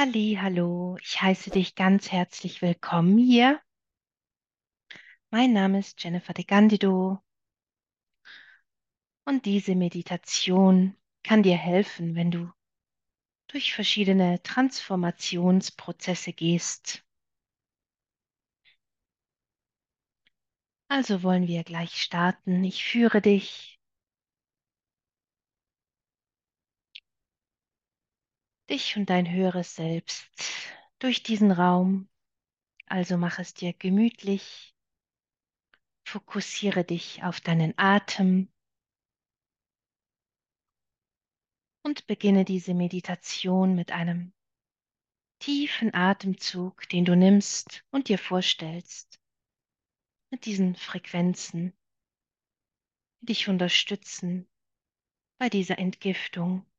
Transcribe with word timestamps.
Halli, 0.00 0.38
hallo, 0.40 0.96
ich 1.02 1.20
heiße 1.20 1.50
dich 1.50 1.74
ganz 1.74 2.10
herzlich 2.10 2.62
willkommen 2.62 3.18
hier. 3.18 3.60
Mein 5.28 5.52
Name 5.52 5.78
ist 5.78 6.02
Jennifer 6.02 6.32
de 6.32 6.46
Gandido 6.46 7.18
und 9.26 9.44
diese 9.44 9.74
Meditation 9.74 10.96
kann 11.22 11.42
dir 11.42 11.58
helfen, 11.58 12.14
wenn 12.14 12.30
du 12.30 12.50
durch 13.48 13.74
verschiedene 13.74 14.42
Transformationsprozesse 14.42 16.32
gehst. 16.32 17.04
Also 20.88 21.22
wollen 21.22 21.46
wir 21.46 21.62
gleich 21.62 22.00
starten. 22.00 22.64
Ich 22.64 22.86
führe 22.86 23.20
dich, 23.20 23.78
dich 28.70 28.96
und 28.96 29.10
dein 29.10 29.30
höheres 29.30 29.74
Selbst 29.74 30.30
durch 30.98 31.22
diesen 31.22 31.50
Raum. 31.50 32.08
Also 32.86 33.16
mach 33.16 33.38
es 33.38 33.54
dir 33.54 33.72
gemütlich. 33.72 34.74
Fokussiere 36.04 36.84
dich 36.84 37.22
auf 37.22 37.40
deinen 37.40 37.74
Atem 37.76 38.52
und 41.82 42.06
beginne 42.06 42.44
diese 42.44 42.74
Meditation 42.74 43.74
mit 43.74 43.92
einem 43.92 44.32
tiefen 45.40 45.94
Atemzug, 45.94 46.88
den 46.88 47.04
du 47.04 47.16
nimmst 47.16 47.84
und 47.90 48.08
dir 48.08 48.18
vorstellst, 48.18 49.20
mit 50.30 50.44
diesen 50.44 50.76
Frequenzen, 50.76 51.72
die 53.20 53.26
dich 53.26 53.48
unterstützen 53.48 54.48
bei 55.38 55.48
dieser 55.48 55.78
Entgiftung, 55.78 56.69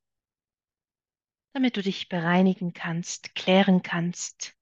damit 1.53 1.77
du 1.77 1.81
dich 1.81 2.09
bereinigen 2.09 2.73
kannst, 2.73 3.35
klären 3.35 3.81
kannst, 3.81 4.57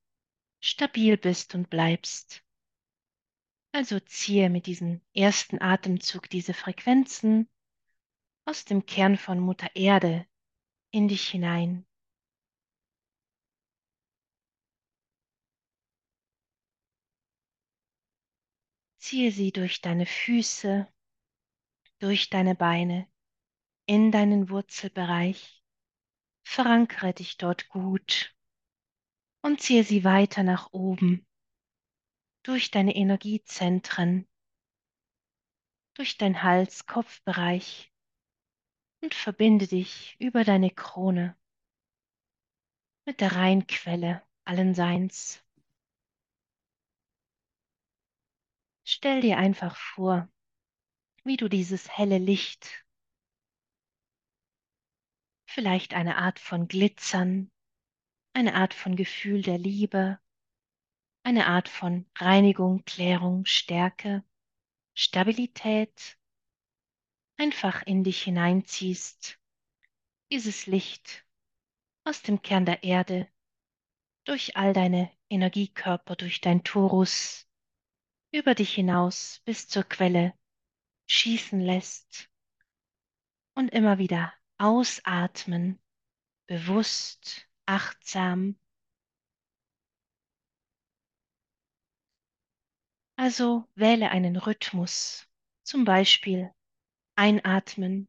stabil 0.59 1.17
bist 1.17 1.55
und 1.55 1.69
bleibst. 1.69 2.43
Also 3.71 3.99
ziehe 3.99 4.49
mit 4.49 4.65
diesem 4.65 5.01
ersten 5.13 5.61
Atemzug 5.61 6.29
diese 6.29 6.53
Frequenzen 6.53 7.47
aus 8.45 8.65
dem 8.65 8.85
Kern 8.87 9.17
von 9.17 9.39
Mutter 9.39 9.69
Erde 9.75 10.25
in 10.91 11.07
dich 11.07 11.27
hinein. 11.29 11.85
Ziehe 18.97 19.31
sie 19.31 19.51
durch 19.51 19.81
deine 19.81 20.05
Füße, 20.05 20.87
durch 21.99 22.29
deine 22.29 22.55
Beine, 22.55 23.07
in 23.85 24.11
deinen 24.11 24.49
Wurzelbereich. 24.49 25.58
Verankere 26.51 27.13
dich 27.13 27.37
dort 27.37 27.69
gut 27.69 28.35
und 29.43 29.61
ziehe 29.61 29.83
sie 29.83 30.03
weiter 30.03 30.41
nach 30.41 30.73
oben, 30.73 31.27
durch 32.41 32.71
deine 32.71 32.95
Energiezentren, 32.95 34.27
durch 35.93 36.17
dein 36.17 36.41
Hals-Kopfbereich 36.41 37.93
und 39.03 39.13
verbinde 39.13 39.67
dich 39.67 40.17
über 40.19 40.43
deine 40.43 40.71
Krone 40.71 41.37
mit 43.05 43.21
der 43.21 43.35
Reinquelle 43.35 44.23
allen 44.43 44.73
Seins. 44.73 45.45
Stell 48.83 49.21
dir 49.21 49.37
einfach 49.37 49.75
vor, 49.75 50.27
wie 51.23 51.37
du 51.37 51.47
dieses 51.47 51.95
helle 51.95 52.17
Licht, 52.17 52.87
vielleicht 55.59 55.93
eine 55.93 56.15
Art 56.15 56.39
von 56.39 56.69
Glitzern, 56.69 57.51
eine 58.31 58.55
Art 58.55 58.73
von 58.73 58.95
Gefühl 58.95 59.41
der 59.41 59.57
Liebe, 59.57 60.17
eine 61.23 61.47
Art 61.47 61.67
von 61.67 62.05
Reinigung, 62.15 62.85
Klärung, 62.85 63.43
Stärke, 63.43 64.23
Stabilität, 64.93 66.17
einfach 67.35 67.85
in 67.85 68.05
dich 68.05 68.23
hineinziehst, 68.23 69.37
dieses 70.31 70.65
Licht 70.65 71.25
aus 72.05 72.21
dem 72.21 72.41
Kern 72.41 72.65
der 72.65 72.83
Erde, 72.83 73.27
durch 74.23 74.55
all 74.55 74.71
deine 74.71 75.11
Energiekörper, 75.27 76.15
durch 76.15 76.39
dein 76.39 76.63
Torus, 76.63 77.49
über 78.31 78.55
dich 78.55 78.73
hinaus 78.73 79.41
bis 79.43 79.67
zur 79.67 79.83
Quelle 79.83 80.33
schießen 81.07 81.59
lässt 81.59 82.31
und 83.55 83.67
immer 83.73 83.97
wieder 83.97 84.33
ausatmen, 84.59 85.79
bewusst, 86.47 87.47
achtsam. 87.65 88.55
Also 93.15 93.67
wähle 93.75 94.09
einen 94.11 94.35
Rhythmus, 94.35 95.27
zum 95.63 95.85
Beispiel 95.85 96.51
einatmen 97.15 98.07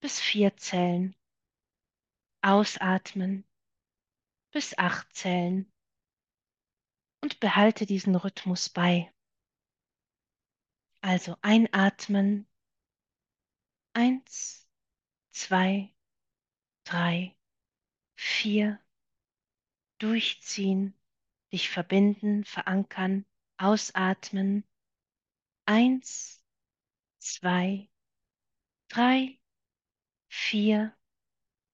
bis 0.00 0.20
vier 0.20 0.56
Zellen, 0.56 1.16
ausatmen 2.42 3.44
bis 4.52 4.78
acht 4.78 5.12
Zellen 5.14 5.72
und 7.22 7.40
behalte 7.40 7.86
diesen 7.86 8.14
Rhythmus 8.14 8.68
bei. 8.68 9.10
Also 11.00 11.36
einatmen. 11.42 12.46
Eins, 13.94 14.63
zwei, 15.34 15.92
drei, 16.84 17.36
vier. 18.16 18.80
Durchziehen, 19.98 20.94
dich 21.52 21.70
verbinden, 21.70 22.44
verankern, 22.44 23.26
ausatmen. 23.56 24.64
Eins, 25.66 26.44
zwei, 27.18 27.88
drei, 28.88 29.38
vier, 30.28 30.96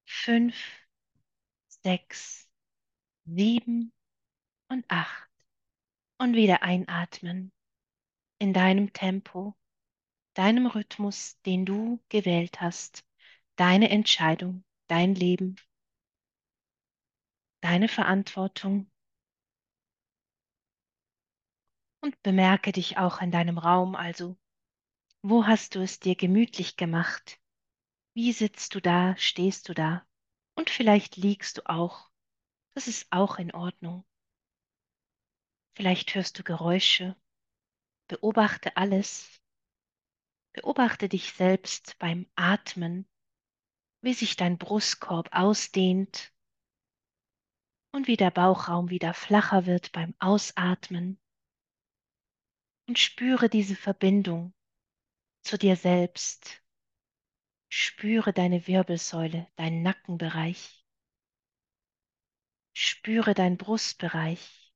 fünf, 0.04 0.54
sechs, 1.69 2.48
sieben 3.25 3.92
und 4.69 4.84
acht. 4.88 5.28
Und 6.19 6.34
wieder 6.34 6.62
einatmen 6.62 7.53
in 8.38 8.53
deinem 8.53 8.92
Tempo, 8.92 9.56
deinem 10.34 10.66
Rhythmus, 10.66 11.41
den 11.42 11.65
du 11.65 12.03
gewählt 12.10 12.60
hast, 12.60 13.04
deine 13.60 13.91
Entscheidung, 13.91 14.65
dein 14.87 15.15
Leben, 15.15 15.56
deine 17.60 17.88
Verantwortung. 17.88 18.91
Und 22.03 22.22
bemerke 22.22 22.72
dich 22.72 22.97
auch 22.97 23.21
in 23.21 23.31
deinem 23.31 23.59
Raum, 23.59 23.97
also 23.97 24.38
wo 25.21 25.47
hast 25.47 25.75
du 25.75 25.82
es 25.82 26.00
dir 26.00 26.16
gemütlich 26.16 26.78
gemacht? 26.78 27.38
Wie 28.15 28.32
sitzt 28.32 28.75
du 28.75 28.81
da, 28.81 29.15
stehst 29.19 29.69
du 29.69 29.75
da? 29.75 30.06
Und 30.54 30.71
vielleicht 30.71 31.16
liegst 31.16 31.59
du 31.59 31.69
auch. 31.69 32.10
Das 32.72 32.88
ist 32.88 33.13
auch 33.13 33.39
in 33.39 33.53
Ordnung. 33.53 34.06
Vielleicht 35.77 36.15
hörst 36.15 36.39
du 36.39 36.45
Geräusche. 36.45 37.15
Beobachte 38.09 38.78
alles. 38.78 39.39
Beobachte 40.54 41.10
dich 41.10 41.34
selbst 41.34 41.98
beim 41.98 42.27
Atmen, 42.36 43.09
wie 44.03 44.15
sich 44.15 44.37
dein 44.37 44.59
Brustkorb 44.59 45.29
ausdehnt 45.33 46.33
und 47.93 48.07
wie 48.07 48.17
der 48.17 48.31
Bauchraum 48.31 48.91
wieder 48.91 49.15
flacher 49.15 49.67
wird 49.67 49.93
beim 49.93 50.15
Ausatmen. 50.19 51.21
Und 52.89 52.99
spüre 52.99 53.49
diese 53.49 53.77
Verbindung 53.77 54.55
zu 55.43 55.59
dir 55.59 55.77
selbst. 55.77 56.63
Spüre 57.69 58.33
deine 58.33 58.67
Wirbelsäule, 58.67 59.47
deinen 59.57 59.83
Nackenbereich. 59.83 60.85
Spüre 62.73 63.35
deinen 63.35 63.59
Brustbereich. 63.59 64.75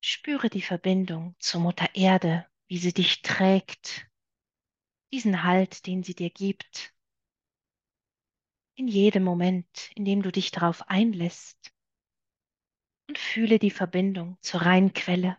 Spüre 0.00 0.50
die 0.50 0.62
Verbindung 0.62 1.34
zur 1.38 1.62
Mutter 1.62 1.88
Erde, 1.94 2.46
wie 2.68 2.78
sie 2.78 2.92
dich 2.92 3.22
trägt, 3.22 4.06
diesen 5.14 5.44
Halt, 5.44 5.86
den 5.86 6.02
sie 6.02 6.16
dir 6.16 6.28
gibt. 6.28 6.92
In 8.74 8.88
jedem 8.88 9.22
Moment, 9.22 9.92
in 9.94 10.04
dem 10.04 10.22
du 10.22 10.32
dich 10.32 10.50
darauf 10.50 10.88
einlässt. 10.88 11.72
Und 13.08 13.16
fühle 13.16 13.60
die 13.60 13.70
Verbindung 13.70 14.36
zur 14.40 14.62
reinen 14.62 14.92
Quelle, 14.92 15.38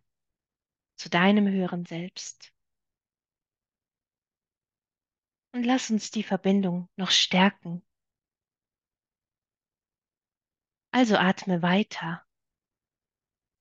zu 0.95 1.09
deinem 1.09 1.49
höheren 1.49 1.85
Selbst. 1.85 2.53
Und 5.51 5.63
lass 5.65 5.91
uns 5.91 6.09
die 6.09 6.23
Verbindung 6.23 6.87
noch 6.95 7.11
stärken. 7.11 7.85
Also 10.91 11.17
atme 11.17 11.61
weiter 11.61 12.25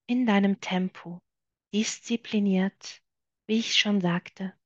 in 0.07 0.27
deinem 0.27 0.61
Tempo, 0.61 1.21
diszipliniert, 1.73 3.03
wie 3.49 3.59
ich 3.59 3.75
schon 3.75 4.01
sagte. 4.01 4.57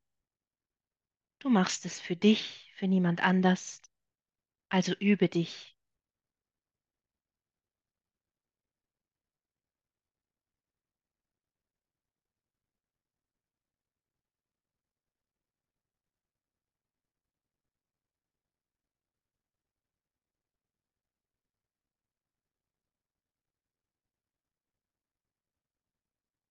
Du 1.41 1.51
machst 1.51 1.85
es 1.85 1.99
für 1.99 2.15
dich, 2.15 2.71
für 2.77 2.87
niemand 2.87 3.25
anders. 3.25 3.83
Also 4.71 4.95
übe 4.95 5.29
dich. 5.29 5.77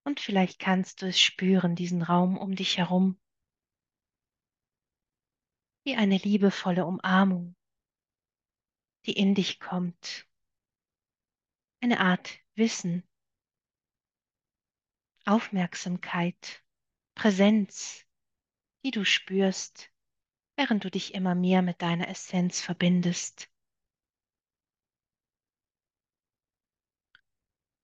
Und 0.03 0.19
vielleicht 0.19 0.57
kannst 0.57 1.03
du 1.03 1.05
es 1.05 1.19
spüren, 1.21 1.75
diesen 1.75 2.01
Raum 2.01 2.35
um 2.35 2.55
dich 2.55 2.79
herum, 2.79 3.19
wie 5.87 5.95
eine 5.95 6.17
liebevolle 6.17 6.85
Umarmung, 6.85 7.55
die 9.05 9.13
in 9.13 9.35
dich 9.35 9.61
kommt. 9.61 10.27
Eine 11.79 12.01
Art 12.01 12.41
Wissen, 12.55 13.07
Aufmerksamkeit, 15.23 16.61
Präsenz, 17.15 18.05
die 18.83 18.91
du 18.91 19.05
spürst, 19.05 19.89
während 20.57 20.83
du 20.83 20.91
dich 20.91 21.13
immer 21.13 21.35
mehr 21.35 21.61
mit 21.61 21.81
deiner 21.81 22.09
Essenz 22.09 22.59
verbindest. 22.59 23.49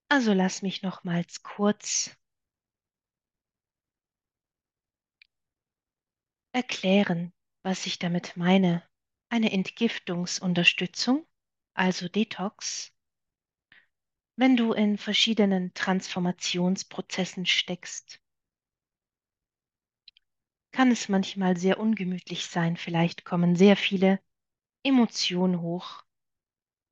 Also 0.10 0.34
lass 0.34 0.62
mich 0.62 0.82
nochmals 0.82 1.42
kurz 1.42 2.18
erklären, 6.52 7.33
was 7.64 7.86
ich 7.86 7.98
damit 7.98 8.38
meine. 8.38 8.84
Eine 9.30 9.52
Entgiftungsunterstützung, 9.52 11.26
also 11.74 12.08
Detox, 12.08 12.94
wenn 14.36 14.58
du 14.58 14.74
in 14.74 14.98
verschiedenen 14.98 15.74
Transformationsprozessen 15.74 17.46
steckst. 17.46 18.20
Kann 20.72 20.92
es 20.92 21.08
manchmal 21.08 21.56
sehr 21.56 21.80
ungemütlich 21.80 22.48
sein, 22.48 22.78
vielleicht 22.78 23.26
kommen 23.26 23.56
sehr 23.56 23.78
viele 23.78 24.20
Emotionen 24.84 25.62
hoch, 25.62 26.04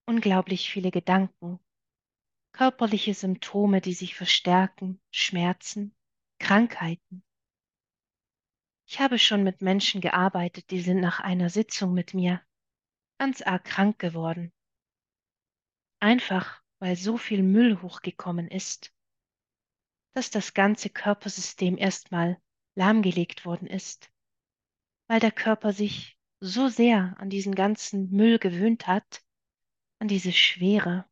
unglaublich 0.06 0.70
viele 0.70 0.92
Gedanken, 0.92 1.60
körperliche 2.54 3.14
Symptome, 3.14 3.82
die 3.82 3.94
sich 3.94 4.16
verstärken, 4.16 5.02
Schmerzen, 5.10 5.96
Krankheiten. 6.40 7.24
Ich 8.94 9.00
habe 9.00 9.18
schon 9.18 9.46
mit 9.46 9.62
Menschen 9.62 10.02
gearbeitet, 10.02 10.70
die 10.70 10.82
sind 10.82 11.00
nach 11.00 11.22
einer 11.22 11.50
Sitzung 11.50 11.94
mit 11.94 12.14
mir 12.14 12.42
ganz 13.20 13.42
arg 13.42 13.64
krank 13.64 14.00
geworden. 14.00 14.52
Einfach 16.02 16.62
weil 16.80 16.98
so 16.98 17.16
viel 17.16 17.42
Müll 17.42 17.82
hochgekommen 17.82 18.50
ist, 18.50 18.94
dass 20.14 20.30
das 20.30 20.54
ganze 20.54 20.90
Körpersystem 20.90 21.78
erstmal 21.78 22.38
lahmgelegt 22.76 23.46
worden 23.46 23.66
ist, 23.66 24.12
weil 25.08 25.22
der 25.22 25.32
Körper 25.32 25.72
sich 25.72 26.20
so 26.42 26.68
sehr 26.68 27.16
an 27.18 27.30
diesen 27.30 27.56
ganzen 27.56 28.12
Müll 28.12 28.40
gewöhnt 28.40 28.88
hat, 28.88 29.24
an 30.00 30.10
diese 30.10 30.34
Schwere, 30.34 31.10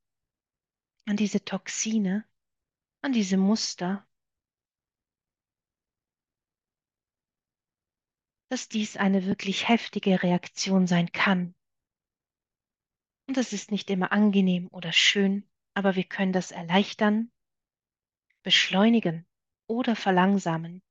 an 1.05 1.15
diese 1.15 1.45
Toxine, 1.45 2.25
an 3.01 3.13
diese 3.13 3.37
Muster, 3.37 4.05
dass 8.49 8.67
dies 8.67 8.97
eine 8.97 9.25
wirklich 9.25 9.67
heftige 9.67 10.21
Reaktion 10.23 10.87
sein 10.87 11.11
kann. 11.11 11.55
Und 13.27 13.37
das 13.37 13.53
ist 13.53 13.71
nicht 13.71 13.89
immer 13.91 14.11
angenehm 14.11 14.67
oder 14.69 14.91
schön, 14.91 15.47
aber 15.75 15.95
wir 15.95 16.03
können 16.03 16.33
das 16.33 16.51
erleichtern, 16.51 17.31
beschleunigen 18.41 19.27
oder 19.67 19.95
verlangsamen, 19.95 20.81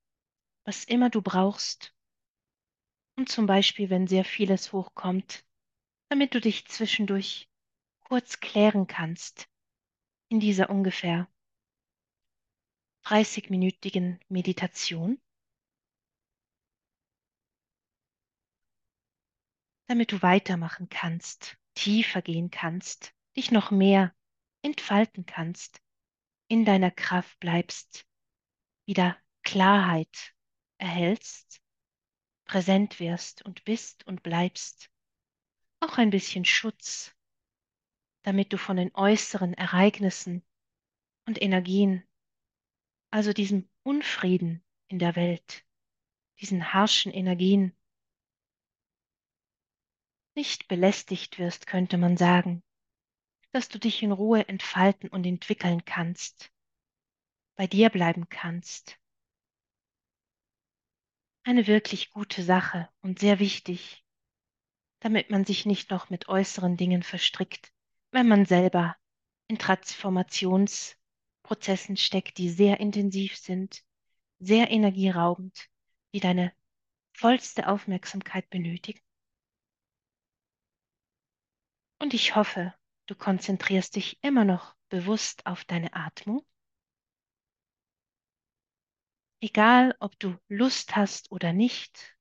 was 0.65 0.85
immer 0.85 1.11
du 1.11 1.21
brauchst. 1.21 1.95
Und 3.17 3.29
zum 3.29 3.47
Beispiel, 3.47 3.91
wenn 3.91 4.07
sehr 4.07 4.25
vieles 4.25 4.73
hochkommt, 4.73 5.45
damit 6.09 6.35
du 6.35 6.41
dich 6.41 6.67
zwischendurch 6.69 7.51
kurz 8.01 8.39
klären 8.39 8.87
kannst 8.87 9.49
in 10.29 10.39
dieser 10.39 10.71
ungefähr 10.71 11.29
30-minütigen 13.05 14.21
Meditation, 14.29 15.21
damit 19.89 20.13
du 20.13 20.23
weitermachen 20.23 20.89
kannst, 20.89 21.57
tiefer 21.75 22.23
gehen 22.23 22.51
kannst, 22.51 23.15
dich 23.37 23.51
noch 23.51 23.71
mehr 23.71 24.15
entfalten 24.63 25.27
kannst, 25.27 25.83
in 26.47 26.65
deiner 26.65 26.91
Kraft 26.91 27.41
bleibst, 27.41 28.07
wieder 28.87 29.17
Klarheit 29.43 30.35
erhältst, 30.79 31.63
präsent 32.45 33.01
wirst 33.01 33.43
und 33.43 33.65
bist 33.65 34.07
und 34.07 34.23
bleibst, 34.23 34.91
auch 35.81 35.97
ein 35.99 36.11
bisschen 36.11 36.45
Schutz, 36.45 37.15
damit 38.23 38.53
du 38.53 38.59
von 38.59 38.77
den 38.77 38.95
äußeren 38.95 39.55
Ereignissen 39.55 40.45
und 41.27 41.41
Energien, 41.41 42.07
also 43.11 43.33
diesem 43.33 43.69
Unfrieden 43.85 44.63
in 44.89 44.99
der 44.99 45.17
Welt, 45.17 45.65
diesen 46.41 46.75
harschen 46.75 47.13
Energien, 47.13 47.78
nicht 50.39 50.69
belästigt 50.69 51.39
wirst, 51.41 51.67
könnte 51.67 51.99
man 51.99 52.17
sagen, 52.17 52.63
dass 53.51 53.69
du 53.69 53.81
dich 53.81 54.05
in 54.05 54.13
Ruhe 54.13 54.47
entfalten 54.47 55.09
und 55.09 55.27
entwickeln 55.27 55.85
kannst, 55.85 56.53
bei 57.57 57.67
dir 57.67 57.91
bleiben 57.91 58.29
kannst. 58.29 59.01
Eine 61.43 61.67
wirklich 61.67 62.13
gute 62.13 62.45
Sache 62.45 62.89
und 63.01 63.19
sehr 63.19 63.41
wichtig, 63.41 64.05
damit 65.01 65.29
man 65.29 65.45
sich 65.45 65.67
nicht 65.67 65.91
noch 65.91 66.09
mit 66.09 66.29
äußeren 66.29 66.77
Dingen 66.77 67.03
verstrickt, 67.03 67.73
wenn 68.13 68.29
man 68.29 68.47
selber 68.47 68.95
in 69.49 69.59
Transformationsprozessen 69.59 71.97
steckt, 71.97 72.39
die 72.39 72.49
sehr 72.49 72.79
intensiv 72.79 73.37
sind, 73.37 73.83
sehr 74.39 74.71
energieraubend, 74.71 75.69
die 76.15 76.21
deine 76.21 76.53
vollste 77.13 77.67
Aufmerksamkeit 77.67 78.49
benötigen. 78.51 79.01
Und 82.01 82.15
ich 82.15 82.35
hoffe, 82.37 82.75
du 83.07 83.15
konzentrierst 83.15 83.97
dich 83.97 84.19
immer 84.23 84.45
noch 84.45 84.75
bewusst 84.89 85.47
auf 85.47 85.65
deine 85.65 85.93
Atmung. 85.95 86.45
Egal, 89.41 89.95
ob 90.01 90.19
du 90.19 90.37
Lust 90.49 90.97
hast 90.97 91.31
oder 91.31 91.53
nicht, 91.53 92.17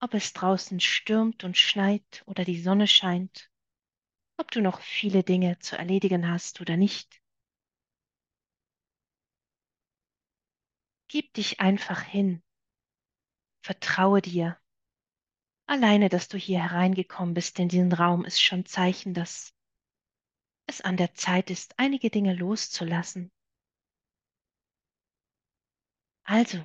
ob 0.00 0.14
es 0.14 0.32
draußen 0.32 0.80
stürmt 0.80 1.44
und 1.44 1.56
schneit 1.56 2.22
oder 2.26 2.44
die 2.44 2.60
Sonne 2.60 2.86
scheint, 2.86 3.50
ob 4.36 4.50
du 4.50 4.60
noch 4.60 4.80
viele 4.80 5.24
Dinge 5.24 5.58
zu 5.58 5.76
erledigen 5.76 6.28
hast 6.30 6.60
oder 6.60 6.76
nicht. 6.76 7.20
Gib 11.08 11.32
dich 11.34 11.60
einfach 11.60 12.02
hin. 12.02 12.42
Vertraue 13.62 14.20
dir. 14.22 14.58
Alleine, 15.68 16.08
dass 16.08 16.28
du 16.28 16.38
hier 16.38 16.62
hereingekommen 16.62 17.34
bist 17.34 17.58
in 17.58 17.68
diesen 17.68 17.92
Raum, 17.92 18.24
ist 18.24 18.40
schon 18.40 18.64
Zeichen, 18.64 19.12
dass 19.12 19.52
es 20.66 20.80
an 20.80 20.96
der 20.96 21.12
Zeit 21.12 21.50
ist, 21.50 21.78
einige 21.78 22.08
Dinge 22.08 22.34
loszulassen. 22.34 23.30
Also, 26.24 26.64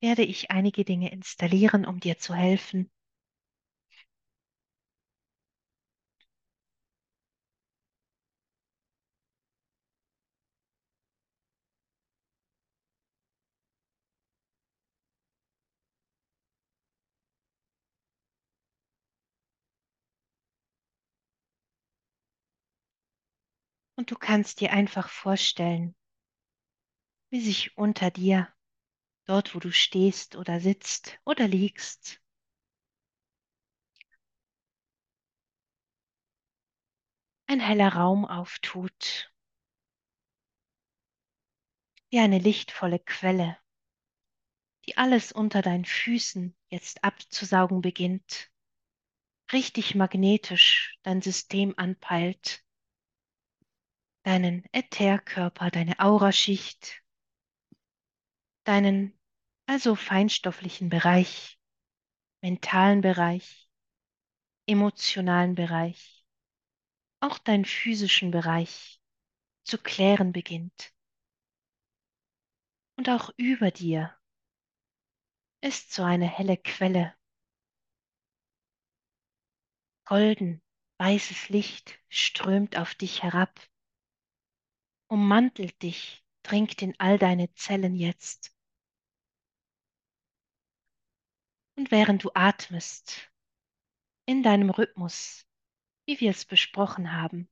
werde 0.00 0.22
ich 0.24 0.50
einige 0.50 0.84
Dinge 0.84 1.10
installieren, 1.12 1.86
um 1.86 2.00
dir 2.00 2.18
zu 2.18 2.34
helfen. 2.34 2.90
Und 23.98 24.10
du 24.10 24.14
kannst 24.14 24.60
dir 24.62 24.72
einfach 24.72 25.10
vorstellen, 25.10 25.94
wie 27.30 27.40
sich 27.40 27.74
unter 27.78 28.10
dir, 28.10 28.48
dort 29.28 29.54
wo 29.54 29.58
du 29.60 29.70
stehst 29.70 30.36
oder 30.36 30.58
sitzt 30.58 31.20
oder 31.24 31.46
liegst, 31.46 32.20
ein 37.46 37.60
heller 37.60 37.94
Raum 37.94 38.24
auftut, 38.24 39.32
wie 42.10 42.18
eine 42.18 42.38
lichtvolle 42.38 42.98
Quelle, 42.98 43.58
die 44.86 44.96
alles 44.96 45.32
unter 45.32 45.60
deinen 45.60 45.84
Füßen 45.84 46.56
jetzt 46.70 47.04
abzusaugen 47.04 47.82
beginnt, 47.82 48.50
richtig 49.52 49.94
magnetisch 49.94 50.98
dein 51.02 51.20
System 51.20 51.74
anpeilt, 51.76 52.64
deinen 54.22 54.64
Ätherkörper, 54.72 55.70
deine 55.70 55.98
Auraschicht, 56.00 57.02
deinen 58.64 59.17
also 59.68 59.94
feinstofflichen 59.94 60.88
Bereich, 60.88 61.60
mentalen 62.40 63.02
Bereich, 63.02 63.68
emotionalen 64.66 65.54
Bereich, 65.54 66.24
auch 67.20 67.36
deinen 67.36 67.66
physischen 67.66 68.30
Bereich 68.30 68.98
zu 69.64 69.76
klären 69.76 70.32
beginnt. 70.32 70.94
Und 72.96 73.10
auch 73.10 73.30
über 73.36 73.70
dir 73.70 74.16
ist 75.60 75.92
so 75.92 76.02
eine 76.02 76.26
helle 76.26 76.56
Quelle. 76.56 77.14
Golden, 80.06 80.62
weißes 80.96 81.50
Licht 81.50 81.98
strömt 82.08 82.78
auf 82.78 82.94
dich 82.94 83.22
herab, 83.22 83.60
ummantelt 85.08 85.82
dich, 85.82 86.24
dringt 86.42 86.80
in 86.80 86.98
all 86.98 87.18
deine 87.18 87.52
Zellen 87.52 87.94
jetzt. 87.94 88.57
Und 91.78 91.92
während 91.92 92.24
du 92.24 92.32
atmest, 92.34 93.30
in 94.26 94.42
deinem 94.42 94.68
Rhythmus, 94.68 95.46
wie 96.06 96.18
wir 96.18 96.32
es 96.32 96.44
besprochen 96.44 97.12
haben, 97.12 97.48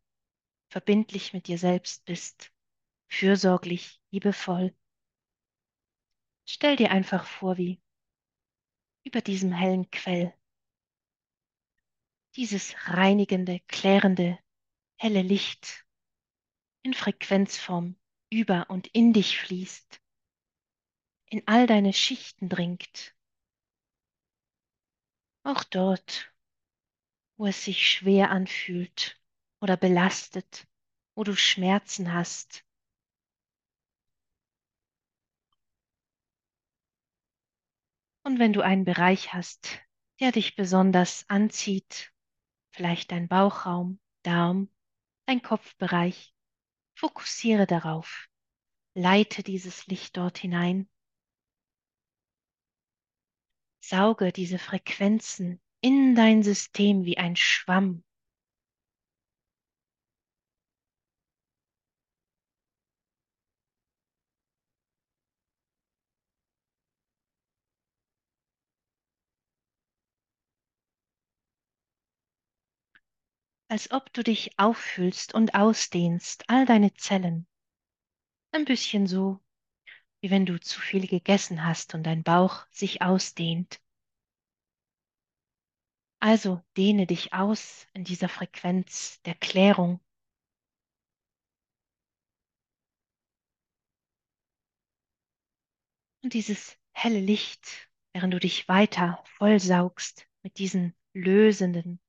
verbindlich 0.69 1.33
mit 1.33 1.47
dir 1.47 1.59
selbst 1.59 2.05
bist, 2.07 2.53
fürsorglich, 3.07 4.01
liebevoll, 4.11 4.77
stell 6.45 6.75
dir 6.75 6.91
einfach 6.91 7.25
vor, 7.25 7.57
wie 7.57 7.81
über 9.05 9.21
diesem 9.21 9.53
hellen 9.53 9.93
Quell 9.93 10.35
dieses 12.35 12.75
reinigende, 12.89 13.61
klärende, 13.69 14.41
helle 14.97 15.23
Licht 15.23 15.87
in 16.83 16.95
Frequenzform 16.95 17.97
über 18.29 18.69
und 18.71 18.89
in 18.89 19.13
dich 19.13 19.39
fließt, 19.39 20.03
in 21.27 21.47
all 21.47 21.69
deine 21.69 21.93
Schichten 21.93 22.49
dringt, 22.49 23.16
auch 25.47 25.63
dort, 25.65 26.33
wo 27.37 27.47
es 27.47 27.65
sich 27.65 27.89
schwer 27.89 28.31
anfühlt 28.31 29.21
oder 29.61 29.77
belastet, 29.77 30.67
wo 31.15 31.23
du 31.25 31.37
Schmerzen 31.37 32.13
hast. 32.13 32.65
Und 38.25 38.41
wenn 38.41 38.53
du 38.53 38.61
einen 38.61 38.85
Bereich 38.85 39.33
hast, 39.33 39.79
der 40.19 40.33
dich 40.33 40.57
besonders 40.57 41.25
anzieht, 41.29 42.13
vielleicht 42.71 43.13
dein 43.13 43.29
Bauchraum, 43.29 44.01
Darm, 44.23 44.69
dein 45.27 45.43
Kopfbereich, 45.43 46.35
fokussiere 46.95 47.67
darauf, 47.67 48.29
leite 48.95 49.45
dieses 49.45 49.87
Licht 49.87 50.17
dort 50.17 50.39
hinein, 50.39 50.89
sauge 53.89 54.33
diese 54.33 54.59
Frequenzen 54.59 55.61
in 55.81 56.15
dein 56.15 56.43
System 56.43 57.05
wie 57.05 57.19
ein 57.19 57.37
Schwamm 57.37 58.03
als 73.69 73.91
ob 73.91 74.13
du 74.13 74.23
dich 74.23 74.59
auffüllst 74.59 75.35
und 75.35 75.55
ausdehnst, 75.55 76.45
all 76.49 76.67
deine 76.67 76.95
Zellen. 76.95 77.47
Ein 78.53 78.65
bisschen 78.65 79.07
so, 79.07 79.41
wie 80.27 80.31
wenn 80.33 80.45
du 80.45 80.59
zu 80.59 80.81
viel 80.81 81.07
gegessen 81.07 81.65
hast 81.65 81.95
und 81.95 82.03
dein 82.03 82.25
Bauch 82.25 82.67
sich 82.73 83.01
ausdehnt. 83.01 83.81
Also 86.19 86.61
dehne 86.77 87.07
dich 87.07 87.33
aus 87.33 87.87
in 87.93 88.03
dieser 88.03 88.29
Frequenz 88.29 89.23
der 89.23 89.37
Klärung. 89.37 90.01
Und 96.25 96.35
dieses 96.35 96.77
helle 96.91 97.21
Licht, 97.21 97.89
während 98.13 98.35
du 98.35 98.41
dich 98.41 98.67
weiter 98.67 99.23
vollsaugst 99.39 100.27
mit 100.43 100.59
diesen 100.59 100.97
lösenden, 101.13 102.01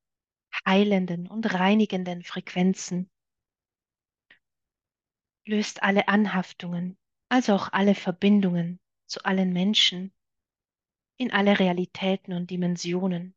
heilenden 0.65 1.27
und 1.27 1.53
reinigenden 1.53 2.23
Frequenzen, 2.23 3.11
löst 5.45 5.83
alle 5.83 6.07
Anhaftungen, 6.07 6.97
also 7.29 7.53
auch 7.53 7.71
alle 7.71 7.95
Verbindungen 7.95 8.79
zu 9.05 9.23
allen 9.23 9.53
Menschen, 9.53 10.13
in 11.17 11.31
alle 11.31 11.59
Realitäten 11.59 12.33
und 12.33 12.49
Dimensionen, 12.49 13.35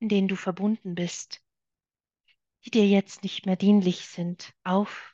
in 0.00 0.08
denen 0.08 0.28
du 0.28 0.36
verbunden 0.36 0.94
bist, 0.94 1.42
die 2.64 2.70
dir 2.70 2.86
jetzt 2.86 3.22
nicht 3.22 3.46
mehr 3.46 3.56
dienlich 3.56 4.06
sind, 4.06 4.52
auf. 4.64 5.11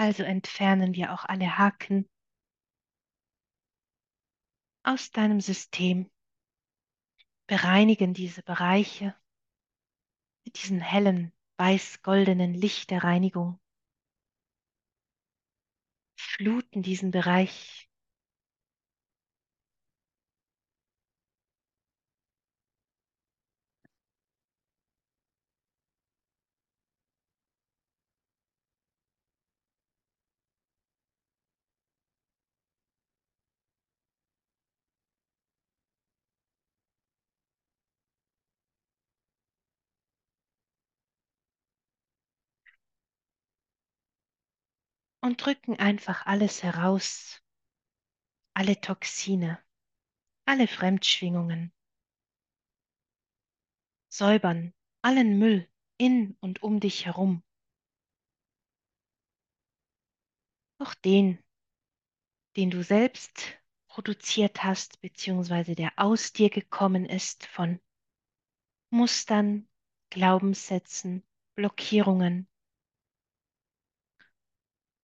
Also 0.00 0.22
entfernen 0.22 0.94
wir 0.94 1.12
auch 1.12 1.26
alle 1.26 1.58
Haken 1.58 2.08
aus 4.82 5.10
deinem 5.10 5.42
System, 5.42 6.10
bereinigen 7.46 8.14
diese 8.14 8.42
Bereiche 8.42 9.14
mit 10.46 10.62
diesem 10.62 10.80
hellen, 10.80 11.34
weiß-goldenen 11.58 12.54
Licht 12.54 12.88
der 12.88 13.04
Reinigung, 13.04 13.60
fluten 16.16 16.80
diesen 16.80 17.10
Bereich 17.10 17.89
und 45.20 45.44
drücken 45.44 45.78
einfach 45.78 46.26
alles 46.26 46.62
heraus, 46.62 47.42
alle 48.54 48.80
Toxine, 48.80 49.62
alle 50.46 50.66
Fremdschwingungen, 50.66 51.72
säubern 54.08 54.74
allen 55.02 55.38
Müll 55.38 55.68
in 55.98 56.36
und 56.40 56.62
um 56.62 56.80
dich 56.80 57.06
herum, 57.06 57.42
auch 60.78 60.94
den, 60.94 61.42
den 62.56 62.70
du 62.70 62.82
selbst 62.82 63.58
produziert 63.88 64.64
hast, 64.64 65.00
beziehungsweise 65.00 65.74
der 65.74 65.92
aus 65.96 66.32
dir 66.32 66.50
gekommen 66.50 67.04
ist 67.04 67.46
von 67.46 67.80
Mustern, 68.90 69.68
Glaubenssätzen, 70.10 71.24
Blockierungen. 71.54 72.49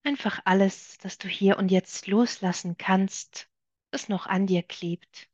Einfach 0.07 0.41
alles, 0.45 0.99
das 0.99 1.19
du 1.19 1.27
hier 1.27 1.59
und 1.59 1.69
jetzt 1.69 2.07
loslassen 2.07 2.77
kannst, 2.77 3.51
das 3.91 4.09
noch 4.09 4.29
an 4.29 4.47
dir 4.47 4.63
klebt. 4.63 5.29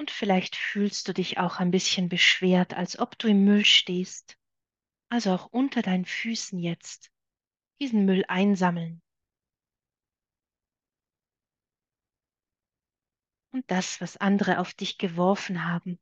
Und 0.00 0.10
vielleicht 0.10 0.56
fühlst 0.56 1.06
du 1.06 1.14
dich 1.14 1.38
auch 1.38 1.60
ein 1.60 1.70
bisschen 1.70 2.08
beschwert, 2.08 2.74
als 2.74 2.98
ob 2.98 3.16
du 3.20 3.28
im 3.28 3.44
Müll 3.44 3.64
stehst. 3.64 4.36
Also 5.10 5.30
auch 5.30 5.46
unter 5.52 5.80
deinen 5.80 6.06
Füßen 6.06 6.58
jetzt 6.58 7.12
diesen 7.80 8.04
Müll 8.04 8.24
einsammeln. 8.26 9.00
Und 13.52 13.70
das, 13.70 14.00
was 14.00 14.16
andere 14.16 14.58
auf 14.58 14.74
dich 14.74 14.98
geworfen 14.98 15.64
haben, 15.66 16.00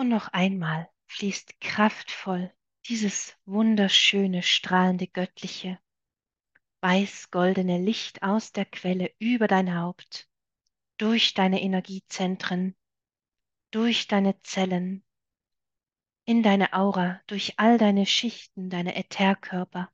Und 0.00 0.08
noch 0.08 0.28
einmal 0.28 0.88
fließt 1.08 1.60
kraftvoll 1.60 2.50
dieses 2.86 3.36
wunderschöne, 3.44 4.42
strahlende, 4.42 5.06
göttliche, 5.06 5.78
weiß-goldene 6.80 7.76
Licht 7.76 8.22
aus 8.22 8.50
der 8.52 8.64
Quelle 8.64 9.12
über 9.18 9.46
dein 9.46 9.76
Haupt, 9.76 10.30
durch 10.96 11.34
deine 11.34 11.60
Energiezentren, 11.60 12.74
durch 13.72 14.08
deine 14.08 14.40
Zellen, 14.40 15.04
in 16.24 16.42
deine 16.42 16.72
Aura, 16.72 17.20
durch 17.26 17.58
all 17.58 17.76
deine 17.76 18.06
Schichten, 18.06 18.70
deine 18.70 18.96
Ätherkörper, 18.96 19.92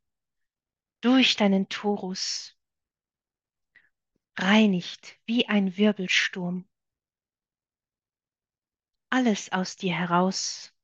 durch 1.00 1.34
deinen 1.34 1.68
Torus, 1.68 2.56
reinigt 4.36 5.18
wie 5.26 5.48
ein 5.48 5.76
Wirbelsturm 5.76 6.68
alles 9.10 9.52
aus 9.52 9.76
dir 9.76 9.94
heraus 9.94 10.74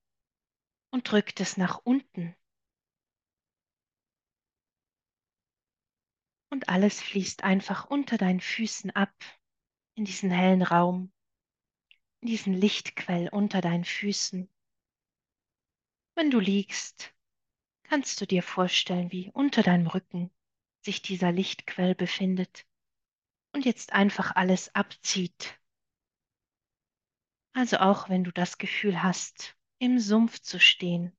und 0.90 1.10
drückt 1.10 1.40
es 1.40 1.56
nach 1.56 1.78
unten. 1.78 2.36
Und 6.50 6.68
alles 6.68 7.00
fließt 7.00 7.44
einfach 7.44 7.86
unter 7.86 8.18
deinen 8.18 8.40
Füßen 8.40 8.90
ab 8.90 9.14
in 9.94 10.04
diesen 10.04 10.30
hellen 10.30 10.62
Raum, 10.62 11.12
in 12.20 12.28
diesen 12.28 12.54
Lichtquell 12.54 13.28
unter 13.28 13.60
deinen 13.60 13.84
Füßen. 13.84 14.48
Wenn 16.14 16.30
du 16.30 16.38
liegst, 16.38 17.14
kannst 17.84 18.20
du 18.20 18.26
dir 18.26 18.42
vorstellen, 18.42 19.10
wie 19.12 19.30
unter 19.30 19.62
deinem 19.62 19.86
Rücken 19.86 20.30
sich 20.82 21.00
dieser 21.02 21.32
Lichtquell 21.32 21.94
befindet 21.94 22.66
und 23.52 23.64
jetzt 23.64 23.92
einfach 23.92 24.36
alles 24.36 24.74
abzieht. 24.74 25.58
Also 27.54 27.78
auch 27.78 28.08
wenn 28.08 28.24
du 28.24 28.32
das 28.32 28.58
Gefühl 28.58 29.02
hast, 29.02 29.56
im 29.78 29.98
Sumpf 29.98 30.40
zu 30.40 30.58
stehen, 30.60 31.16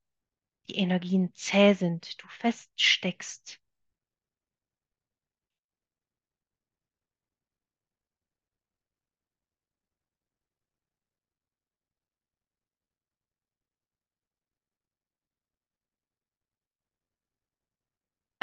die 0.68 0.76
Energien 0.76 1.34
zäh 1.34 1.74
sind, 1.74 2.22
du 2.22 2.28
feststeckst, 2.28 3.60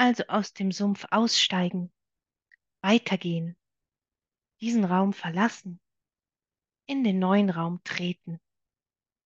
Also 0.00 0.24
aus 0.28 0.54
dem 0.54 0.72
Sumpf 0.72 1.04
aussteigen, 1.10 1.92
weitergehen, 2.80 3.54
diesen 4.62 4.86
Raum 4.86 5.12
verlassen, 5.12 5.78
in 6.90 7.04
den 7.04 7.20
neuen 7.20 7.50
Raum 7.50 7.80
treten, 7.84 8.40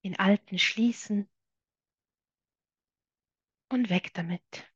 den 0.04 0.18
alten 0.18 0.58
schließen 0.58 1.30
und 3.70 3.88
weg 3.88 4.12
damit. 4.12 4.70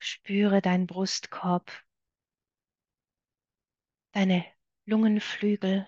Spüre 0.00 0.60
deinen 0.60 0.88
Brustkorb, 0.88 1.70
deine 4.10 4.44
Lungenflügel. 4.84 5.86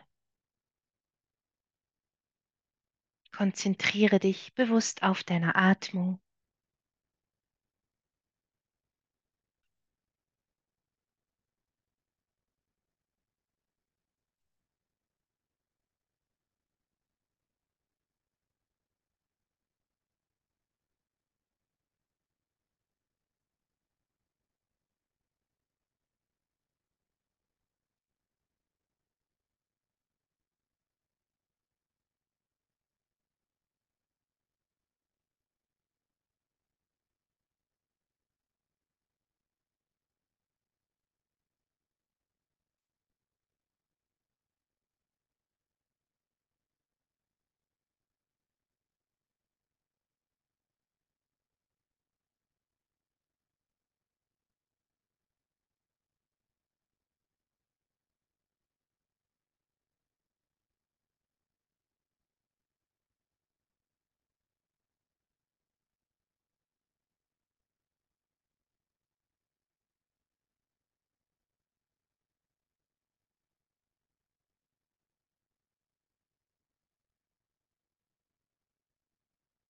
Konzentriere 3.32 4.20
dich 4.20 4.54
bewusst 4.54 5.02
auf 5.02 5.24
deine 5.24 5.56
Atmung. 5.56 6.21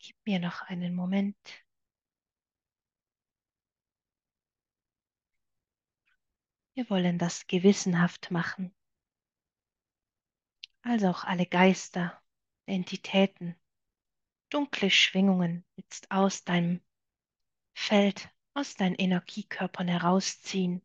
Gib 0.04 0.16
mir 0.26 0.40
noch 0.40 0.62
einen 0.62 0.96
Moment. 0.96 1.36
Wir 6.74 6.90
wollen 6.90 7.18
das 7.18 7.46
gewissenhaft 7.46 8.32
machen. 8.32 8.74
Also 10.82 11.06
auch 11.08 11.22
alle 11.22 11.46
Geister, 11.46 12.20
Entitäten, 12.66 13.54
dunkle 14.50 14.90
Schwingungen 14.90 15.64
jetzt 15.76 16.10
aus 16.10 16.42
deinem 16.42 16.82
Feld, 17.72 18.28
aus 18.54 18.74
deinen 18.74 18.96
Energiekörpern 18.96 19.86
herausziehen. 19.86 20.84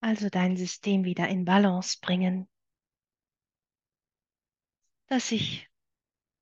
Also 0.00 0.28
dein 0.28 0.56
System 0.56 1.04
wieder 1.04 1.28
in 1.28 1.44
Balance 1.44 1.98
bringen, 2.00 2.48
dass 5.06 5.28
sich 5.28 5.68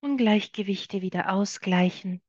Ungleichgewichte 0.00 1.02
wieder 1.02 1.32
ausgleichen, 1.32 2.22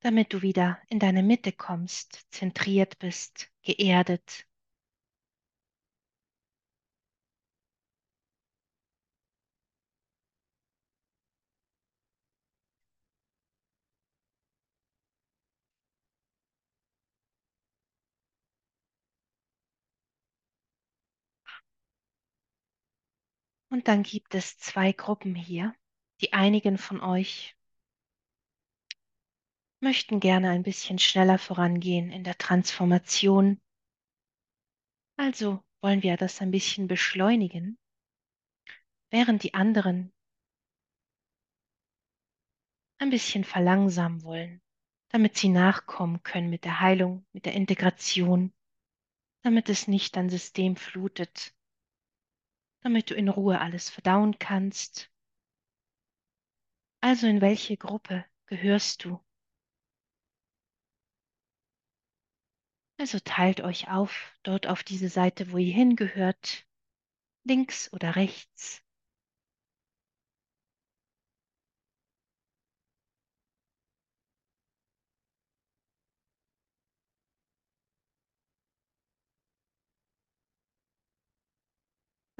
damit 0.00 0.32
du 0.32 0.42
wieder 0.42 0.78
in 0.88 0.98
deine 0.98 1.22
Mitte 1.22 1.52
kommst, 1.52 2.26
zentriert 2.30 2.98
bist, 2.98 3.50
geerdet. 3.62 4.46
Und 23.70 23.86
dann 23.88 24.02
gibt 24.02 24.34
es 24.34 24.58
zwei 24.58 24.92
Gruppen 24.92 25.34
hier. 25.34 25.74
Die 26.20 26.32
einigen 26.32 26.76
von 26.76 27.00
euch 27.00 27.56
möchten 29.80 30.20
gerne 30.20 30.50
ein 30.50 30.62
bisschen 30.62 30.98
schneller 30.98 31.38
vorangehen 31.38 32.10
in 32.10 32.24
der 32.24 32.36
Transformation. 32.36 33.60
Also 35.16 35.62
wollen 35.80 36.02
wir 36.02 36.16
das 36.16 36.40
ein 36.40 36.50
bisschen 36.50 36.88
beschleunigen, 36.88 37.78
während 39.10 39.42
die 39.42 39.54
anderen 39.54 40.12
ein 42.98 43.10
bisschen 43.10 43.44
verlangsamen 43.44 44.22
wollen, 44.24 44.60
damit 45.08 45.36
sie 45.38 45.48
nachkommen 45.48 46.22
können 46.22 46.50
mit 46.50 46.64
der 46.64 46.80
Heilung, 46.80 47.24
mit 47.32 47.46
der 47.46 47.54
Integration, 47.54 48.52
damit 49.42 49.70
es 49.70 49.88
nicht 49.88 50.16
dein 50.16 50.28
System 50.28 50.76
flutet, 50.76 51.54
damit 52.82 53.10
du 53.10 53.14
in 53.14 53.28
Ruhe 53.28 53.60
alles 53.60 53.90
verdauen 53.90 54.38
kannst. 54.38 55.10
Also 57.02 57.26
in 57.26 57.40
welche 57.40 57.76
Gruppe 57.76 58.24
gehörst 58.46 59.04
du? 59.04 59.20
Also 62.98 63.18
teilt 63.18 63.62
euch 63.62 63.88
auf, 63.88 64.34
dort 64.42 64.66
auf 64.66 64.82
diese 64.82 65.08
Seite, 65.08 65.52
wo 65.52 65.56
ihr 65.56 65.72
hingehört, 65.72 66.66
links 67.44 67.92
oder 67.92 68.16
rechts. 68.16 68.82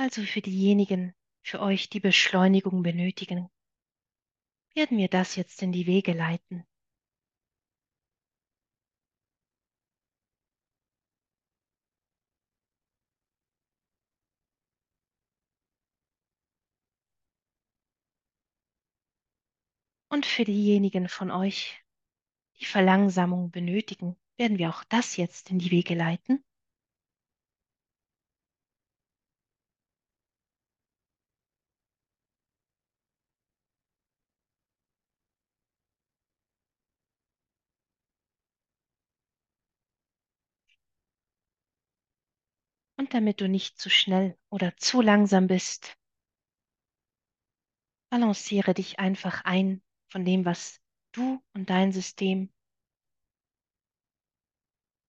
Also 0.01 0.23
für 0.23 0.41
diejenigen, 0.41 1.15
für 1.43 1.61
euch, 1.61 1.91
die 1.91 2.01
Beschleunigung 2.01 2.83
benötigen, 2.83 3.51
werden 4.75 4.97
wir 4.97 5.09
das 5.09 5.37
jetzt 5.37 5.61
in 5.61 5.73
die 5.73 5.87
Wege 5.87 6.15
leiten. 6.15 6.65
Und 20.09 20.25
für 20.25 20.47
diejenigen 20.47 21.11
von 21.11 21.31
euch, 21.31 21.85
die 22.59 22.65
Verlangsamung 22.65 23.51
benötigen, 23.51 24.17
werden 24.39 24.57
wir 24.57 24.71
auch 24.71 24.83
das 24.85 25.19
jetzt 25.19 25.51
in 25.51 25.59
die 25.59 25.71
Wege 25.71 25.95
leiten. 25.95 26.43
Damit 43.15 43.41
du 43.41 43.49
nicht 43.49 43.79
zu 43.79 43.91
schnell 43.91 44.39
oder 44.51 44.77
zu 44.77 45.01
langsam 45.01 45.47
bist, 45.47 45.97
balanciere 48.11 48.75
dich 48.75 48.99
einfach 48.99 49.45
ein 49.45 49.83
von 50.09 50.25
dem, 50.25 50.45
was 50.45 50.81
du 51.13 51.43
und 51.55 51.71
dein 51.71 51.93
System 51.93 52.53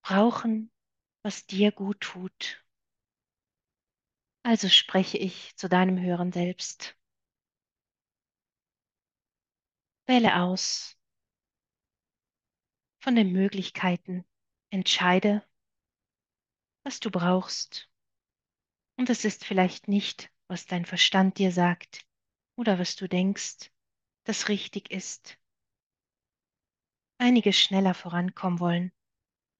brauchen, 0.04 0.72
was 1.24 1.46
dir 1.46 1.72
gut 1.72 2.02
tut. 2.02 2.66
Also 4.44 4.70
spreche 4.70 5.18
ich 5.18 5.56
zu 5.56 5.70
deinem 5.70 6.00
höheren 6.00 6.32
Selbst. 6.32 6.98
Wähle 10.08 10.42
aus 10.42 10.98
von 13.00 13.16
den 13.16 13.32
Möglichkeiten, 13.32 14.26
entscheide, 14.70 15.44
was 16.84 17.00
du 17.00 17.10
brauchst. 17.12 17.91
Und 18.98 19.10
es 19.10 19.26
ist 19.26 19.46
vielleicht 19.46 19.88
nicht, 19.88 20.32
was 20.48 20.66
dein 20.66 20.86
Verstand 20.86 21.38
dir 21.38 21.52
sagt 21.52 22.06
oder 22.56 22.78
was 22.78 22.96
du 22.96 23.08
denkst, 23.08 23.72
das 24.26 24.50
richtig 24.50 24.92
ist. 24.92 25.40
Einige 27.18 27.54
schneller 27.54 27.94
vorankommen 27.94 28.60
wollen, 28.60 28.92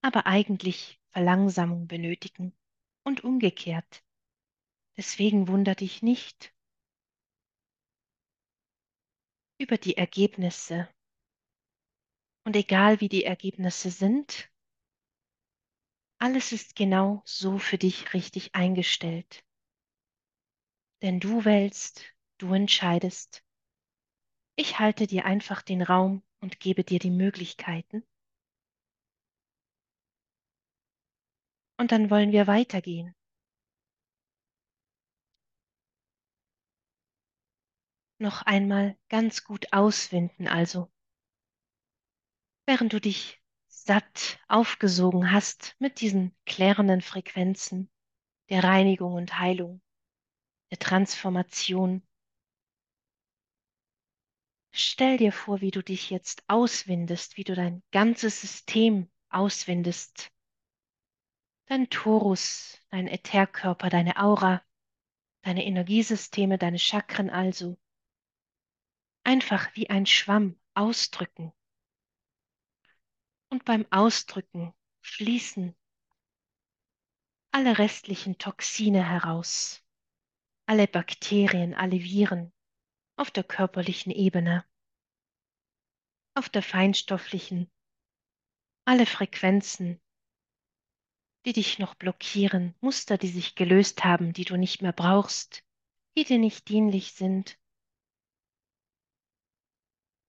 aber 0.02 0.26
eigentlich 0.26 1.00
Verlangsamung 1.12 1.88
benötigen 1.88 2.54
und 3.04 3.24
umgekehrt. 3.24 4.04
Deswegen 4.98 5.48
wunder 5.48 5.76
dich 5.76 6.02
nicht 6.02 6.54
über 9.58 9.78
die 9.78 9.96
Ergebnisse. 9.96 10.90
Und 12.44 12.56
egal 12.56 13.00
wie 13.00 13.10
die 13.10 13.24
Ergebnisse 13.24 13.92
sind, 13.92 14.51
alles 16.22 16.52
ist 16.52 16.76
genau 16.76 17.24
so 17.26 17.58
für 17.58 17.80
dich 17.80 18.14
richtig 18.14 18.54
eingestellt. 18.54 19.44
Denn 21.02 21.20
du 21.20 21.46
wählst, 21.46 22.06
du 22.38 22.54
entscheidest. 22.54 23.44
Ich 24.56 24.78
halte 24.78 25.08
dir 25.08 25.26
einfach 25.26 25.64
den 25.64 25.82
Raum 25.82 26.22
und 26.40 26.60
gebe 26.60 26.84
dir 26.84 27.00
die 27.00 27.10
Möglichkeiten. 27.10 28.06
Und 31.80 31.92
dann 31.92 32.12
wollen 32.12 32.32
wir 32.32 32.46
weitergehen. 32.46 33.16
Noch 38.20 38.44
einmal 38.44 38.96
ganz 39.10 39.44
gut 39.44 39.74
auswinden 39.74 40.48
also. 40.48 40.92
Während 42.68 42.94
du 42.94 43.02
dich 43.02 43.41
satt 43.84 44.40
aufgesogen 44.48 45.32
hast 45.32 45.76
mit 45.80 46.02
diesen 46.02 46.36
klärenden 46.46 47.02
Frequenzen 47.02 47.90
der 48.50 48.64
Reinigung 48.64 49.14
und 49.14 49.40
Heilung, 49.40 49.82
der 50.70 50.78
Transformation. 50.78 52.06
Stell 54.72 55.18
dir 55.18 55.32
vor, 55.32 55.62
wie 55.62 55.72
du 55.72 55.82
dich 55.82 56.10
jetzt 56.12 56.44
auswindest, 56.48 57.38
wie 57.38 57.44
du 57.44 57.56
dein 57.56 57.82
ganzes 57.92 58.42
System 58.42 59.10
auswindest. 59.30 60.32
Dein 61.66 61.90
Torus, 61.90 62.78
dein 62.90 63.08
Ätherkörper, 63.08 63.90
deine 63.90 64.18
Aura, 64.18 64.62
deine 65.42 65.66
Energiesysteme, 65.66 66.58
deine 66.58 66.80
Chakren 66.80 67.30
also. 67.30 67.78
Einfach 69.24 69.76
wie 69.76 69.90
ein 69.90 70.06
Schwamm 70.06 70.60
ausdrücken. 70.74 71.52
Und 73.52 73.66
beim 73.66 73.86
Ausdrücken 73.92 74.74
fließen 75.02 75.76
alle 77.52 77.78
restlichen 77.78 78.38
Toxine 78.38 79.06
heraus, 79.06 79.84
alle 80.68 80.88
Bakterien, 80.88 81.74
alle 81.74 82.00
Viren 82.00 82.54
auf 83.18 83.30
der 83.30 83.44
körperlichen 83.44 84.14
Ebene, 84.14 84.66
auf 86.34 86.48
der 86.48 86.64
feinstofflichen, 86.64 87.70
alle 88.86 89.06
Frequenzen, 89.06 90.00
die 91.46 91.52
dich 91.52 91.78
noch 91.78 91.96
blockieren, 91.96 92.74
Muster, 92.80 93.18
die 93.18 93.28
sich 93.28 93.56
gelöst 93.56 94.06
haben, 94.06 94.32
die 94.32 94.46
du 94.46 94.56
nicht 94.56 94.82
mehr 94.82 94.94
brauchst, 94.94 95.66
die 96.16 96.24
dir 96.24 96.40
nicht 96.40 96.70
dienlich 96.70 97.12
sind, 97.12 97.60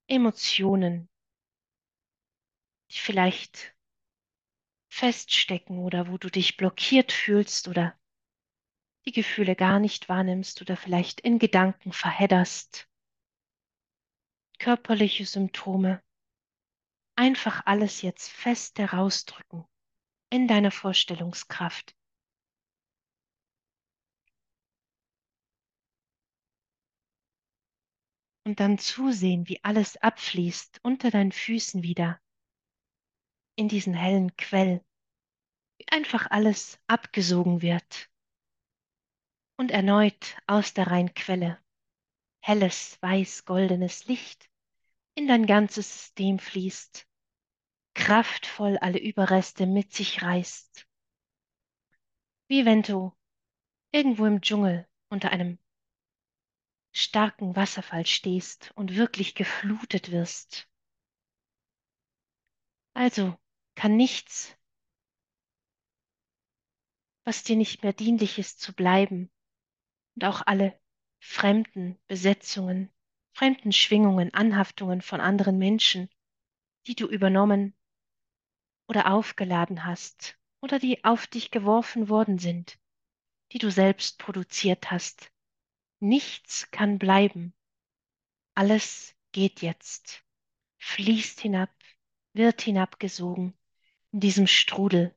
Emotionen, 0.08 1.08
die 2.92 2.98
vielleicht 2.98 3.74
feststecken 4.88 5.78
oder 5.78 6.08
wo 6.08 6.18
du 6.18 6.28
dich 6.28 6.56
blockiert 6.58 7.12
fühlst 7.12 7.68
oder 7.68 7.98
die 9.06 9.12
Gefühle 9.12 9.56
gar 9.56 9.80
nicht 9.80 10.08
wahrnimmst 10.08 10.60
oder 10.60 10.76
vielleicht 10.76 11.20
in 11.20 11.38
Gedanken 11.38 11.92
verhedderst. 11.92 12.88
Körperliche 14.58 15.26
Symptome. 15.26 16.02
Einfach 17.16 17.66
alles 17.66 18.02
jetzt 18.02 18.30
fest 18.30 18.78
herausdrücken. 18.78 19.66
in 20.30 20.48
deiner 20.48 20.70
Vorstellungskraft. 20.70 21.94
Und 28.46 28.60
dann 28.60 28.78
zusehen, 28.78 29.46
wie 29.46 29.62
alles 29.62 29.98
abfließt 29.98 30.80
unter 30.82 31.10
deinen 31.10 31.32
Füßen 31.32 31.82
wieder 31.82 32.21
in 33.62 33.68
diesen 33.68 33.94
hellen 33.94 34.36
Quell, 34.36 34.84
wie 35.78 35.86
einfach 35.88 36.28
alles 36.32 36.80
abgesogen 36.88 37.62
wird 37.62 38.10
und 39.56 39.70
erneut 39.70 40.36
aus 40.48 40.74
der 40.74 40.88
reinen 40.88 41.12
helles, 42.40 43.00
weiß-goldenes 43.00 44.06
Licht 44.06 44.50
in 45.14 45.28
dein 45.28 45.46
ganzes 45.46 45.92
System 45.92 46.40
fließt, 46.40 47.06
kraftvoll 47.94 48.78
alle 48.78 48.98
Überreste 48.98 49.66
mit 49.66 49.92
sich 49.92 50.22
reißt, 50.22 50.88
wie 52.48 52.64
wenn 52.64 52.82
du 52.82 53.12
irgendwo 53.92 54.26
im 54.26 54.40
Dschungel 54.40 54.88
unter 55.08 55.30
einem 55.30 55.60
starken 56.90 57.54
Wasserfall 57.54 58.06
stehst 58.06 58.72
und 58.74 58.96
wirklich 58.96 59.36
geflutet 59.36 60.10
wirst. 60.10 60.68
Also 62.94 63.38
kann 63.74 63.96
nichts, 63.96 64.56
was 67.24 67.44
dir 67.44 67.56
nicht 67.56 67.82
mehr 67.82 67.92
dienlich 67.92 68.38
ist, 68.38 68.60
zu 68.60 68.72
bleiben, 68.74 69.30
und 70.14 70.24
auch 70.24 70.42
alle 70.46 70.78
fremden 71.20 71.98
Besetzungen, 72.06 72.92
fremden 73.32 73.72
Schwingungen, 73.72 74.34
Anhaftungen 74.34 75.00
von 75.00 75.20
anderen 75.20 75.58
Menschen, 75.58 76.10
die 76.86 76.94
du 76.94 77.06
übernommen 77.06 77.74
oder 78.88 79.12
aufgeladen 79.12 79.84
hast 79.84 80.38
oder 80.60 80.78
die 80.78 81.04
auf 81.04 81.26
dich 81.26 81.50
geworfen 81.50 82.08
worden 82.08 82.38
sind, 82.38 82.78
die 83.52 83.58
du 83.58 83.70
selbst 83.70 84.18
produziert 84.18 84.90
hast. 84.90 85.32
Nichts 86.00 86.70
kann 86.72 86.98
bleiben. 86.98 87.54
Alles 88.54 89.16
geht 89.30 89.62
jetzt, 89.62 90.24
fließt 90.78 91.40
hinab, 91.40 91.70
wird 92.34 92.60
hinabgesogen 92.62 93.56
in 94.12 94.20
diesem 94.20 94.46
Strudel. 94.46 95.14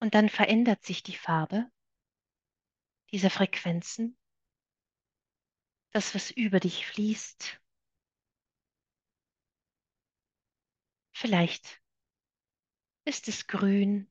Und 0.00 0.14
dann 0.14 0.28
verändert 0.28 0.84
sich 0.84 1.02
die 1.02 1.16
Farbe 1.16 1.70
dieser 3.10 3.30
Frequenzen, 3.30 4.17
das, 5.92 6.14
was 6.14 6.30
über 6.30 6.60
dich 6.60 6.86
fließt. 6.86 7.60
Vielleicht 11.12 11.82
ist 13.04 13.26
es 13.26 13.46
grün, 13.46 14.10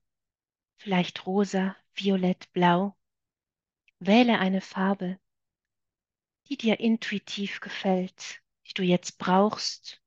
vielleicht 0.78 1.26
rosa, 1.26 1.76
violett, 1.94 2.52
blau. 2.52 2.98
Wähle 4.00 4.40
eine 4.40 4.62
Farbe, 4.62 5.20
die 6.50 6.58
dir 6.58 6.80
intuitiv 6.80 7.60
gefällt, 7.62 8.42
die 8.68 8.74
du 8.74 8.84
jetzt 8.84 9.18
brauchst. 9.18 10.02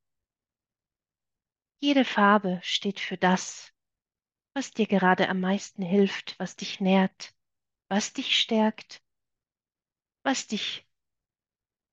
Jede 1.78 2.04
Farbe 2.04 2.60
steht 2.62 3.00
für 3.00 3.16
das, 3.16 3.72
was 4.52 4.72
dir 4.72 4.86
gerade 4.86 5.28
am 5.28 5.40
meisten 5.40 5.82
hilft, 5.82 6.38
was 6.38 6.56
dich 6.56 6.80
nährt, 6.80 7.34
was 7.88 8.12
dich 8.12 8.38
stärkt, 8.38 9.02
was 10.22 10.46
dich 10.46 10.86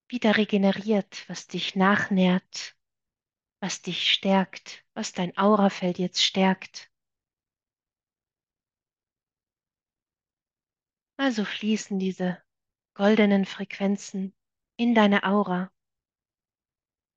wieder 0.09 0.37
regeneriert, 0.37 1.27
was 1.29 1.47
dich 1.47 1.75
nachnährt, 1.75 2.77
was 3.59 3.81
dich 3.81 4.11
stärkt, 4.11 4.85
was 4.93 5.13
dein 5.13 5.37
Aurafeld 5.37 5.99
jetzt 5.99 6.23
stärkt. 6.23 6.91
Also 11.17 11.45
fließen 11.45 11.99
diese 11.99 12.41
goldenen 12.93 13.45
Frequenzen 13.45 14.35
in 14.77 14.93
deine 14.93 15.23
Aura, 15.23 15.71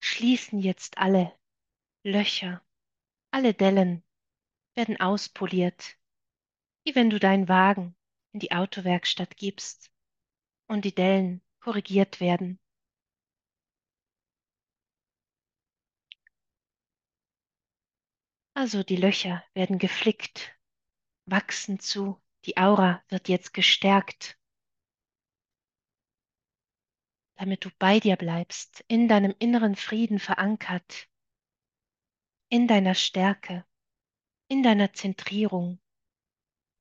schließen 0.03 0.59
jetzt 0.59 0.99
alle 0.99 1.35
Löcher, 2.03 2.63
alle 3.31 3.55
Dellen 3.55 4.03
werden 4.75 5.01
auspoliert, 5.01 5.99
wie 6.85 6.95
wenn 6.95 7.11
du 7.11 7.19
deinen 7.19 7.49
Wagen 7.49 7.95
in 8.33 8.41
die 8.41 8.53
Autowerkstatt 8.53 9.37
gibst 9.37 9.91
und 10.67 10.85
die 10.85 10.95
Dellen 10.95 11.43
korrigiert 11.61 12.21
werden. 12.21 12.60
Also 18.55 18.83
die 18.83 18.97
Löcher 18.97 19.45
werden 19.55 19.79
geflickt, 19.79 20.59
wachsen 21.25 21.79
zu, 21.79 22.21
die 22.45 22.57
Aura 22.57 23.03
wird 23.09 23.29
jetzt 23.29 23.55
gestärkt, 23.55 24.39
damit 27.37 27.65
du 27.65 27.71
bei 27.79 28.01
dir 28.01 28.17
bleibst, 28.17 28.85
in 28.89 29.09
deinem 29.09 29.35
inneren 29.39 29.77
Frieden 29.77 30.19
verankert, 30.19 31.09
in 32.49 32.67
deiner 32.67 32.95
Stärke, 32.95 33.65
in 34.49 34.63
deiner 34.63 34.93
Zentrierung, 34.93 35.81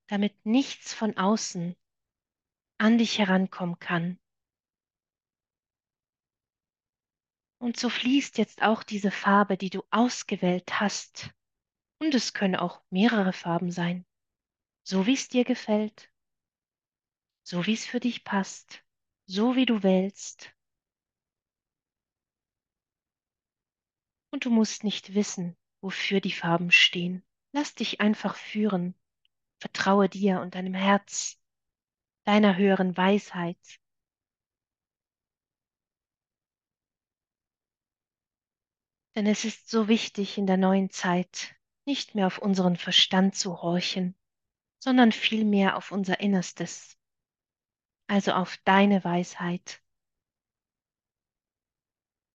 damit 0.08 0.46
nichts 0.46 0.94
von 0.94 1.16
außen 1.18 1.76
an 2.80 2.98
dich 2.98 3.20
herankommen 3.20 3.78
kann. 3.80 4.20
Und 7.62 7.78
so 7.78 7.90
fließt 7.90 8.38
jetzt 8.38 8.64
auch 8.64 8.84
diese 8.84 9.12
Farbe, 9.12 9.56
die 9.56 9.70
du 9.70 9.84
ausgewählt 9.92 10.80
hast. 10.80 11.30
Und 12.00 12.16
es 12.16 12.34
können 12.34 12.56
auch 12.56 12.82
mehrere 12.90 13.34
Farben 13.34 13.72
sein, 13.72 14.06
so 14.84 15.06
wie 15.06 15.14
es 15.14 15.28
dir 15.28 15.44
gefällt, 15.44 16.12
so 17.44 17.66
wie 17.66 17.74
es 17.74 17.86
für 17.86 18.00
dich 18.00 18.24
passt, 18.24 18.84
so 19.26 19.56
wie 19.56 19.66
du 19.66 19.84
wählst. 19.84 20.56
Und 24.32 24.46
du 24.46 24.50
musst 24.50 24.84
nicht 24.84 25.14
wissen, 25.14 25.58
wofür 25.82 26.22
die 26.22 26.32
Farben 26.32 26.72
stehen. 26.72 27.24
Lass 27.52 27.76
dich 27.76 28.00
einfach 28.00 28.36
führen. 28.36 28.96
Vertraue 29.60 30.08
dir 30.08 30.40
und 30.40 30.56
deinem 30.56 30.76
Herz, 30.76 31.38
deiner 32.24 32.56
höheren 32.56 32.96
Weisheit. 32.96 33.80
Denn 39.16 39.26
es 39.26 39.44
ist 39.44 39.70
so 39.70 39.90
wichtig 39.90 40.38
in 40.38 40.48
der 40.48 40.56
neuen 40.56 40.92
Zeit, 40.92 41.59
nicht 41.90 42.14
mehr 42.14 42.28
auf 42.28 42.38
unseren 42.38 42.78
Verstand 42.78 43.34
zu 43.34 43.64
horchen, 43.64 44.16
sondern 44.78 45.12
vielmehr 45.12 45.76
auf 45.76 45.92
unser 45.92 46.20
Innerstes, 46.20 47.00
also 48.06 48.34
auf 48.34 48.58
deine 48.58 49.04
Weisheit, 49.04 49.82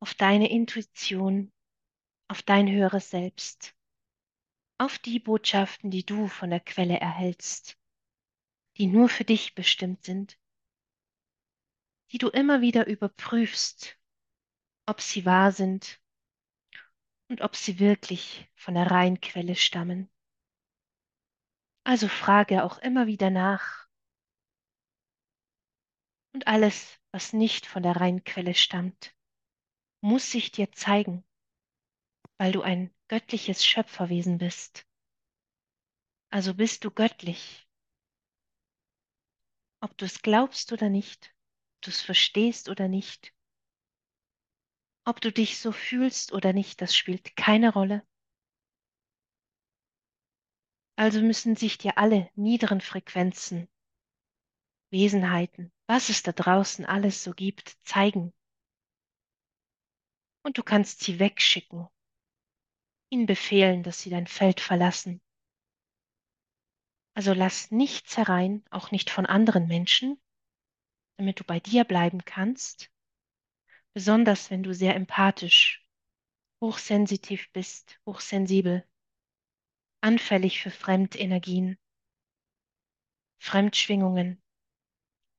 auf 0.00 0.12
deine 0.14 0.50
Intuition, 0.50 1.52
auf 2.26 2.42
dein 2.42 2.68
höheres 2.68 3.10
Selbst, 3.10 3.76
auf 4.76 4.98
die 4.98 5.20
Botschaften, 5.20 5.88
die 5.88 6.04
du 6.04 6.26
von 6.26 6.50
der 6.50 6.58
Quelle 6.58 6.98
erhältst, 6.98 7.78
die 8.76 8.88
nur 8.88 9.08
für 9.08 9.24
dich 9.24 9.54
bestimmt 9.54 10.02
sind, 10.02 10.36
die 12.10 12.18
du 12.18 12.28
immer 12.28 12.60
wieder 12.60 12.88
überprüfst, 12.88 13.96
ob 14.86 15.00
sie 15.00 15.24
wahr 15.24 15.52
sind 15.52 16.00
und 17.28 17.40
ob 17.40 17.56
sie 17.56 17.78
wirklich 17.78 18.48
von 18.54 18.74
der 18.74 18.90
Reinquelle 18.90 19.56
stammen. 19.56 20.10
Also 21.84 22.08
frage 22.08 22.64
auch 22.64 22.78
immer 22.78 23.06
wieder 23.06 23.30
nach. 23.30 23.88
Und 26.32 26.46
alles, 26.46 26.98
was 27.12 27.32
nicht 27.32 27.66
von 27.66 27.82
der 27.82 27.96
Reinquelle 27.96 28.54
stammt, 28.54 29.14
muss 30.00 30.30
sich 30.30 30.50
dir 30.50 30.72
zeigen, 30.72 31.24
weil 32.38 32.52
du 32.52 32.62
ein 32.62 32.92
göttliches 33.08 33.64
Schöpferwesen 33.64 34.38
bist. 34.38 34.86
Also 36.30 36.54
bist 36.54 36.84
du 36.84 36.90
göttlich. 36.90 37.68
Ob 39.80 39.96
du 39.98 40.04
es 40.04 40.22
glaubst 40.22 40.72
oder 40.72 40.88
nicht, 40.88 41.34
ob 41.76 41.82
du 41.82 41.90
es 41.90 42.00
verstehst 42.00 42.68
oder 42.68 42.88
nicht, 42.88 43.32
ob 45.04 45.20
du 45.20 45.30
dich 45.30 45.58
so 45.58 45.72
fühlst 45.72 46.32
oder 46.32 46.52
nicht, 46.52 46.80
das 46.80 46.96
spielt 46.96 47.36
keine 47.36 47.72
Rolle. 47.72 48.02
Also 50.96 51.20
müssen 51.20 51.56
sich 51.56 51.76
dir 51.76 51.98
alle 51.98 52.30
niederen 52.36 52.80
Frequenzen, 52.80 53.68
Wesenheiten, 54.90 55.72
was 55.86 56.08
es 56.08 56.22
da 56.22 56.32
draußen 56.32 56.86
alles 56.86 57.24
so 57.24 57.32
gibt, 57.32 57.76
zeigen. 57.82 58.32
Und 60.44 60.56
du 60.56 60.62
kannst 60.62 61.00
sie 61.00 61.18
wegschicken, 61.18 61.88
ihnen 63.10 63.26
befehlen, 63.26 63.82
dass 63.82 64.00
sie 64.00 64.10
dein 64.10 64.26
Feld 64.26 64.60
verlassen. 64.60 65.20
Also 67.14 67.32
lass 67.32 67.70
nichts 67.70 68.16
herein, 68.16 68.64
auch 68.70 68.90
nicht 68.90 69.10
von 69.10 69.26
anderen 69.26 69.66
Menschen, 69.66 70.20
damit 71.16 71.40
du 71.40 71.44
bei 71.44 71.60
dir 71.60 71.84
bleiben 71.84 72.24
kannst, 72.24 72.90
besonders 73.94 74.50
wenn 74.50 74.62
du 74.62 74.74
sehr 74.74 74.96
empathisch, 74.96 75.86
hochsensitiv 76.60 77.50
bist, 77.52 78.00
hochsensibel, 78.06 78.86
anfällig 80.00 80.60
für 80.60 80.70
Fremdenergien, 80.70 81.78
Fremdschwingungen 83.38 84.42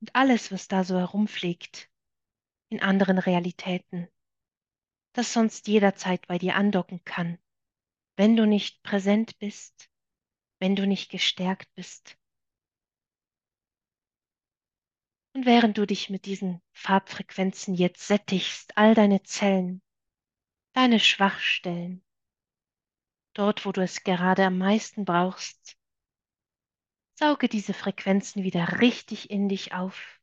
und 0.01 0.15
alles, 0.15 0.51
was 0.51 0.67
da 0.67 0.83
so 0.83 0.97
herumfliegt 0.97 1.89
in 2.69 2.81
anderen 2.81 3.17
Realitäten, 3.17 4.07
das 5.13 5.33
sonst 5.33 5.67
jederzeit 5.67 6.27
bei 6.27 6.37
dir 6.37 6.55
andocken 6.55 7.03
kann, 7.03 7.37
wenn 8.15 8.35
du 8.35 8.47
nicht 8.47 8.83
präsent 8.83 9.37
bist, 9.39 9.89
wenn 10.59 10.75
du 10.75 10.87
nicht 10.87 11.11
gestärkt 11.11 11.73
bist. 11.75 12.17
Und 15.35 15.45
während 15.45 15.77
du 15.77 15.85
dich 15.85 16.09
mit 16.09 16.27
diesen 16.27 16.61
Farbfrequenzen 16.71 17.75
jetzt 17.75 18.07
sättigst, 18.07 18.77
all 18.77 18.95
deine 18.95 19.21
Zellen, 19.23 19.81
deine 20.71 20.97
Schwachstellen, 20.97 22.05
dort, 23.33 23.65
wo 23.65 23.73
du 23.73 23.81
es 23.81 24.05
gerade 24.05 24.45
am 24.45 24.57
meisten 24.57 25.03
brauchst, 25.03 25.77
sauge 27.15 27.49
diese 27.49 27.73
Frequenzen 27.73 28.43
wieder 28.43 28.79
richtig 28.79 29.29
in 29.29 29.49
dich 29.49 29.73
auf. 29.73 30.21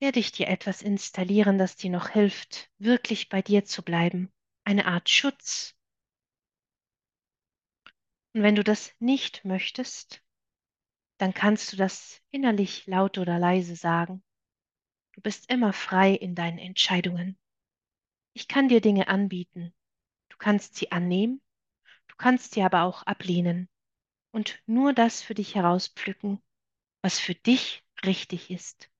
Werde 0.00 0.18
ich 0.18 0.32
dir 0.32 0.48
etwas 0.48 0.82
installieren, 0.82 1.56
das 1.56 1.76
dir 1.76 1.90
noch 1.90 2.08
hilft, 2.08 2.68
wirklich 2.78 3.28
bei 3.28 3.42
dir 3.42 3.64
zu 3.64 3.84
bleiben, 3.84 4.32
eine 4.64 4.86
Art 4.86 5.08
Schutz. 5.08 5.76
Und 8.34 8.42
wenn 8.42 8.56
du 8.56 8.64
das 8.64 8.92
nicht 8.98 9.44
möchtest, 9.44 10.25
dann 11.18 11.34
kannst 11.34 11.72
du 11.72 11.76
das 11.76 12.20
innerlich 12.30 12.86
laut 12.86 13.18
oder 13.18 13.38
leise 13.38 13.76
sagen. 13.76 14.22
Du 15.12 15.20
bist 15.22 15.50
immer 15.50 15.72
frei 15.72 16.12
in 16.12 16.34
deinen 16.34 16.58
Entscheidungen. 16.58 17.38
Ich 18.34 18.48
kann 18.48 18.68
dir 18.68 18.80
Dinge 18.80 19.08
anbieten. 19.08 19.74
Du 20.28 20.36
kannst 20.38 20.76
sie 20.76 20.92
annehmen, 20.92 21.42
du 22.08 22.16
kannst 22.16 22.54
sie 22.54 22.62
aber 22.62 22.82
auch 22.82 23.04
ablehnen 23.04 23.68
und 24.32 24.62
nur 24.66 24.92
das 24.92 25.22
für 25.22 25.34
dich 25.34 25.54
herauspflücken, 25.54 26.42
was 27.02 27.20
für 27.20 27.34
dich 27.34 27.84
richtig 28.04 28.50
ist. 28.50 28.90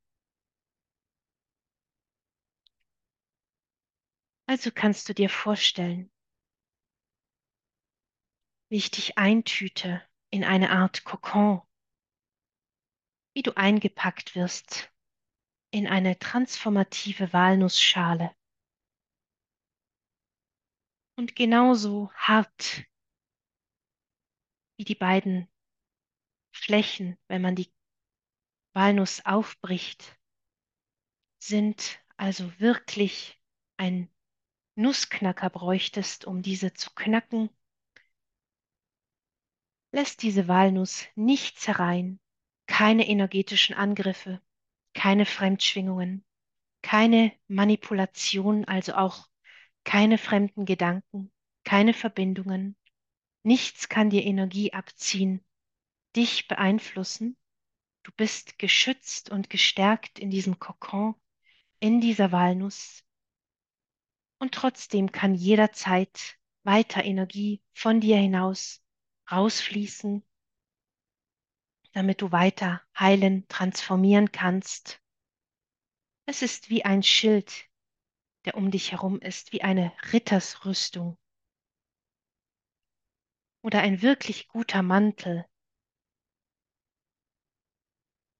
Also 4.48 4.72
kannst 4.72 5.08
du 5.08 5.14
dir 5.14 5.30
vorstellen, 5.30 6.10
wie 8.68 8.76
ich 8.76 8.90
dich 8.90 9.18
eintüte 9.18 10.02
in 10.30 10.44
eine 10.44 10.70
Art 10.70 11.04
Kokon, 11.04 11.62
wie 13.36 13.42
du 13.42 13.54
eingepackt 13.54 14.34
wirst 14.34 14.90
in 15.70 15.86
eine 15.86 16.18
transformative 16.18 17.34
Walnussschale. 17.34 18.34
Und 21.18 21.36
genauso 21.36 22.10
hart 22.14 22.86
wie 24.78 24.84
die 24.84 24.94
beiden 24.94 25.50
Flächen, 26.50 27.18
wenn 27.28 27.42
man 27.42 27.54
die 27.54 27.70
Walnuss 28.72 29.26
aufbricht, 29.26 30.18
sind 31.38 32.02
also 32.16 32.58
wirklich 32.58 33.38
ein 33.76 34.08
Nussknacker 34.76 35.50
bräuchtest, 35.50 36.24
um 36.24 36.40
diese 36.40 36.72
zu 36.72 36.88
knacken, 36.94 37.50
lässt 39.92 40.22
diese 40.22 40.48
Walnuss 40.48 41.04
nichts 41.16 41.68
herein, 41.68 42.18
keine 42.66 43.08
energetischen 43.08 43.74
Angriffe, 43.74 44.40
keine 44.94 45.26
Fremdschwingungen, 45.26 46.24
keine 46.82 47.32
Manipulation, 47.48 48.64
also 48.64 48.94
auch 48.94 49.28
keine 49.84 50.18
fremden 50.18 50.64
Gedanken, 50.64 51.32
keine 51.64 51.94
Verbindungen. 51.94 52.76
Nichts 53.42 53.88
kann 53.88 54.10
dir 54.10 54.24
Energie 54.24 54.72
abziehen, 54.72 55.44
dich 56.16 56.48
beeinflussen. 56.48 57.36
Du 58.02 58.12
bist 58.16 58.58
geschützt 58.58 59.30
und 59.30 59.50
gestärkt 59.50 60.18
in 60.18 60.30
diesem 60.30 60.58
Kokon, 60.58 61.14
in 61.80 62.00
dieser 62.00 62.32
Walnuss. 62.32 63.04
Und 64.38 64.52
trotzdem 64.52 65.12
kann 65.12 65.34
jederzeit 65.34 66.36
weiter 66.62 67.04
Energie 67.04 67.62
von 67.72 68.00
dir 68.00 68.16
hinaus 68.16 68.82
rausfließen, 69.30 70.24
damit 71.96 72.20
du 72.20 72.30
weiter 72.30 72.82
heilen, 72.98 73.48
transformieren 73.48 74.30
kannst. 74.30 75.02
Es 76.26 76.42
ist 76.42 76.68
wie 76.68 76.84
ein 76.84 77.02
Schild, 77.02 77.70
der 78.44 78.54
um 78.54 78.70
dich 78.70 78.92
herum 78.92 79.18
ist, 79.18 79.54
wie 79.54 79.62
eine 79.62 79.94
Rittersrüstung 80.12 81.16
oder 83.62 83.80
ein 83.80 84.02
wirklich 84.02 84.46
guter 84.48 84.82
Mantel, 84.82 85.46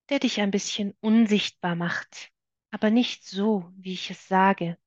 der 0.09 0.19
dich 0.19 0.39
ein 0.39 0.51
bisschen 0.51 0.95
unsichtbar 1.01 1.75
macht, 1.75 2.31
aber 2.69 2.91
nicht 2.91 3.25
so, 3.25 3.73
wie 3.73 3.93
ich 3.93 4.11
es 4.11 4.27
sage, 4.27 4.77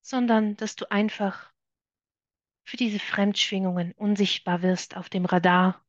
sondern 0.00 0.56
dass 0.56 0.74
du 0.74 0.90
einfach 0.90 1.52
für 2.64 2.78
diese 2.78 2.98
Fremdschwingungen 2.98 3.92
unsichtbar 3.92 4.62
wirst 4.62 4.96
auf 4.96 5.10
dem 5.10 5.26
Radar, 5.26 5.84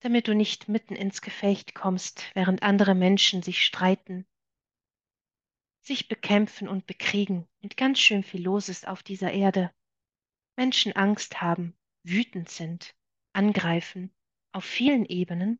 damit 0.00 0.28
du 0.28 0.34
nicht 0.34 0.68
mitten 0.68 0.96
ins 0.96 1.22
Gefecht 1.22 1.74
kommst, 1.74 2.30
während 2.34 2.62
andere 2.62 2.94
Menschen 2.94 3.42
sich 3.42 3.62
streiten, 3.64 4.26
sich 5.82 6.08
bekämpfen 6.08 6.68
und 6.68 6.86
bekriegen 6.86 7.48
und 7.62 7.76
ganz 7.76 7.98
schön 7.98 8.22
viel 8.22 8.42
los 8.42 8.68
ist 8.68 8.88
auf 8.88 9.02
dieser 9.02 9.32
Erde. 9.32 9.72
Menschen 10.56 10.94
Angst 10.94 11.40
haben, 11.40 11.76
wütend 12.02 12.48
sind, 12.48 12.94
angreifen, 13.32 14.12
auf 14.52 14.64
vielen 14.64 15.04
Ebenen, 15.04 15.58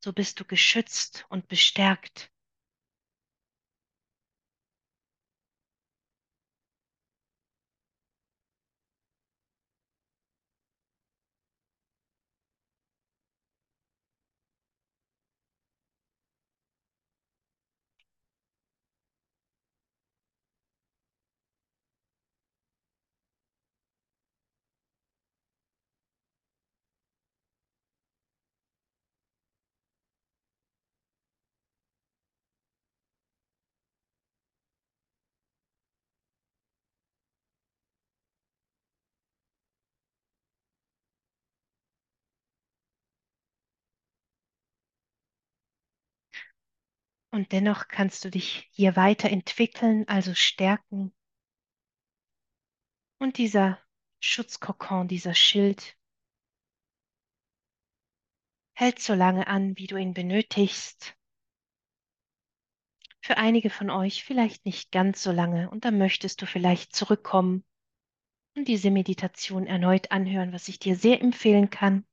so 0.00 0.12
bist 0.12 0.38
du 0.38 0.44
geschützt 0.44 1.26
und 1.28 1.48
bestärkt. 1.48 2.30
Und 47.30 47.52
dennoch 47.52 47.88
kannst 47.88 48.24
du 48.24 48.30
dich 48.30 48.68
hier 48.72 48.96
weiterentwickeln, 48.96 50.08
also 50.08 50.34
stärken. 50.34 51.14
Und 53.18 53.36
dieser 53.38 53.78
Schutzkokon, 54.20 55.08
dieser 55.08 55.34
Schild, 55.34 55.96
hält 58.74 59.00
so 59.00 59.14
lange 59.14 59.46
an, 59.48 59.76
wie 59.76 59.88
du 59.88 59.96
ihn 59.96 60.14
benötigst. 60.14 61.16
Für 63.20 63.36
einige 63.36 63.70
von 63.70 63.90
euch 63.90 64.24
vielleicht 64.24 64.64
nicht 64.64 64.92
ganz 64.92 65.22
so 65.22 65.32
lange 65.32 65.68
und 65.68 65.84
dann 65.84 65.98
möchtest 65.98 66.40
du 66.40 66.46
vielleicht 66.46 66.94
zurückkommen 66.94 67.64
und 68.56 68.68
diese 68.68 68.90
Meditation 68.90 69.66
erneut 69.66 70.12
anhören, 70.12 70.52
was 70.52 70.68
ich 70.68 70.78
dir 70.78 70.96
sehr 70.96 71.20
empfehlen 71.20 71.70
kann. 71.70 72.06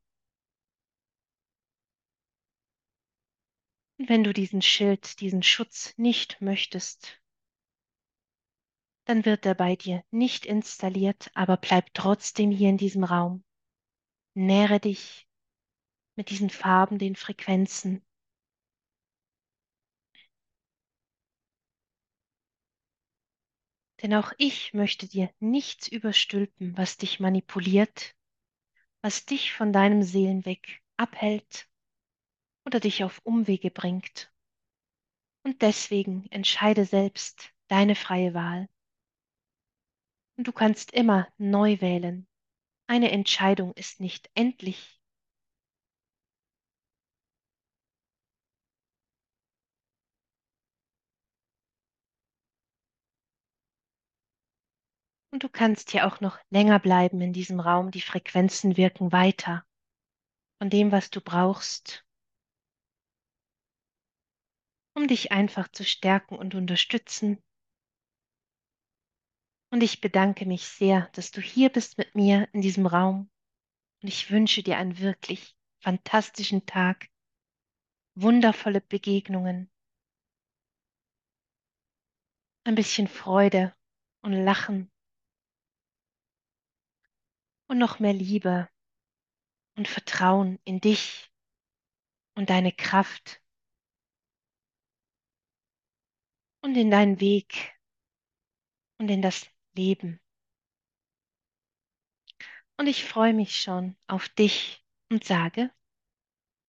Wenn 3.97 4.25
du 4.25 4.33
diesen 4.33 4.61
Schild, 4.61 5.21
diesen 5.21 5.41
Schutz 5.41 5.93
nicht 5.97 6.41
möchtest, 6.41 7.21
dann 9.05 9.23
wird 9.23 9.45
er 9.45 9.55
bei 9.55 9.77
dir 9.77 10.03
nicht 10.11 10.45
installiert, 10.45 11.31
aber 11.33 11.55
bleib 11.55 11.93
trotzdem 11.93 12.51
hier 12.51 12.69
in 12.69 12.77
diesem 12.77 13.05
Raum. 13.05 13.45
Nähre 14.33 14.81
dich 14.81 15.29
mit 16.17 16.29
diesen 16.29 16.49
Farben, 16.49 16.99
den 16.99 17.15
Frequenzen. 17.15 18.05
Denn 24.01 24.13
auch 24.13 24.33
ich 24.37 24.73
möchte 24.73 25.07
dir 25.07 25.31
nichts 25.39 25.87
überstülpen, 25.87 26.77
was 26.77 26.97
dich 26.97 27.21
manipuliert, 27.21 28.13
was 29.01 29.25
dich 29.25 29.53
von 29.53 29.71
deinem 29.71 30.03
Seelenweg 30.03 30.81
abhält 30.97 31.69
oder 32.65 32.79
dich 32.79 33.03
auf 33.03 33.21
Umwege 33.23 33.71
bringt. 33.71 34.31
Und 35.43 35.61
deswegen 35.61 36.25
entscheide 36.31 36.85
selbst 36.85 37.53
deine 37.67 37.95
freie 37.95 38.33
Wahl. 38.33 38.67
Und 40.37 40.47
du 40.47 40.51
kannst 40.51 40.91
immer 40.91 41.27
neu 41.37 41.79
wählen. 41.79 42.27
Eine 42.87 43.11
Entscheidung 43.11 43.73
ist 43.73 43.99
nicht 43.99 44.29
endlich. 44.33 44.99
Und 55.31 55.43
du 55.43 55.49
kannst 55.49 55.91
hier 55.91 56.07
auch 56.07 56.21
noch 56.21 56.39
länger 56.49 56.79
bleiben 56.79 57.19
in 57.19 57.33
diesem 57.33 57.59
Raum. 57.59 57.91
Die 57.91 58.01
Frequenzen 58.01 58.77
wirken 58.77 59.11
weiter 59.11 59.65
von 60.59 60.69
dem, 60.69 60.93
was 60.93 61.09
du 61.09 61.19
brauchst, 61.19 62.04
um 64.95 65.07
dich 65.07 65.31
einfach 65.31 65.67
zu 65.67 65.83
stärken 65.83 66.35
und 66.35 66.55
unterstützen. 66.55 67.43
Und 69.71 69.83
ich 69.83 69.99
bedanke 69.99 70.45
mich 70.45 70.67
sehr, 70.67 71.09
dass 71.13 71.31
du 71.31 71.41
hier 71.41 71.69
bist 71.69 71.97
mit 71.97 72.15
mir 72.15 72.47
in 72.53 72.61
diesem 72.61 72.87
Raum. 72.87 73.29
Und 74.01 74.07
ich 74.07 74.31
wünsche 74.31 74.63
dir 74.63 74.77
einen 74.77 74.99
wirklich 74.99 75.55
fantastischen 75.79 76.65
Tag, 76.65 77.09
wundervolle 78.15 78.79
Begegnungen, 78.81 79.69
ein 82.63 82.75
bisschen 82.75 83.07
Freude 83.07 83.75
und 84.21 84.33
Lachen 84.33 84.91
und 87.67 87.77
noch 87.77 87.99
mehr 87.99 88.13
Liebe 88.13 88.69
und 89.75 89.87
Vertrauen 89.87 90.59
in 90.63 90.79
dich 90.79 91.31
und 92.35 92.49
deine 92.49 92.71
Kraft 92.71 93.41
und 96.65 96.75
in 96.75 96.89
deinen 96.91 97.19
Weg 97.21 97.75
und 98.97 99.09
in 99.09 99.21
das 99.21 99.45
Leben. 99.77 100.19
Und 102.77 102.87
ich 102.87 103.03
freue 103.03 103.33
mich 103.33 103.57
schon 103.57 103.97
auf 104.07 104.29
dich 104.29 104.81
und 105.11 105.23
sage 105.25 105.71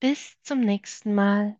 bis 0.01 0.41
zum 0.43 0.61
nächsten 0.61 1.15
Mal. 1.15 1.59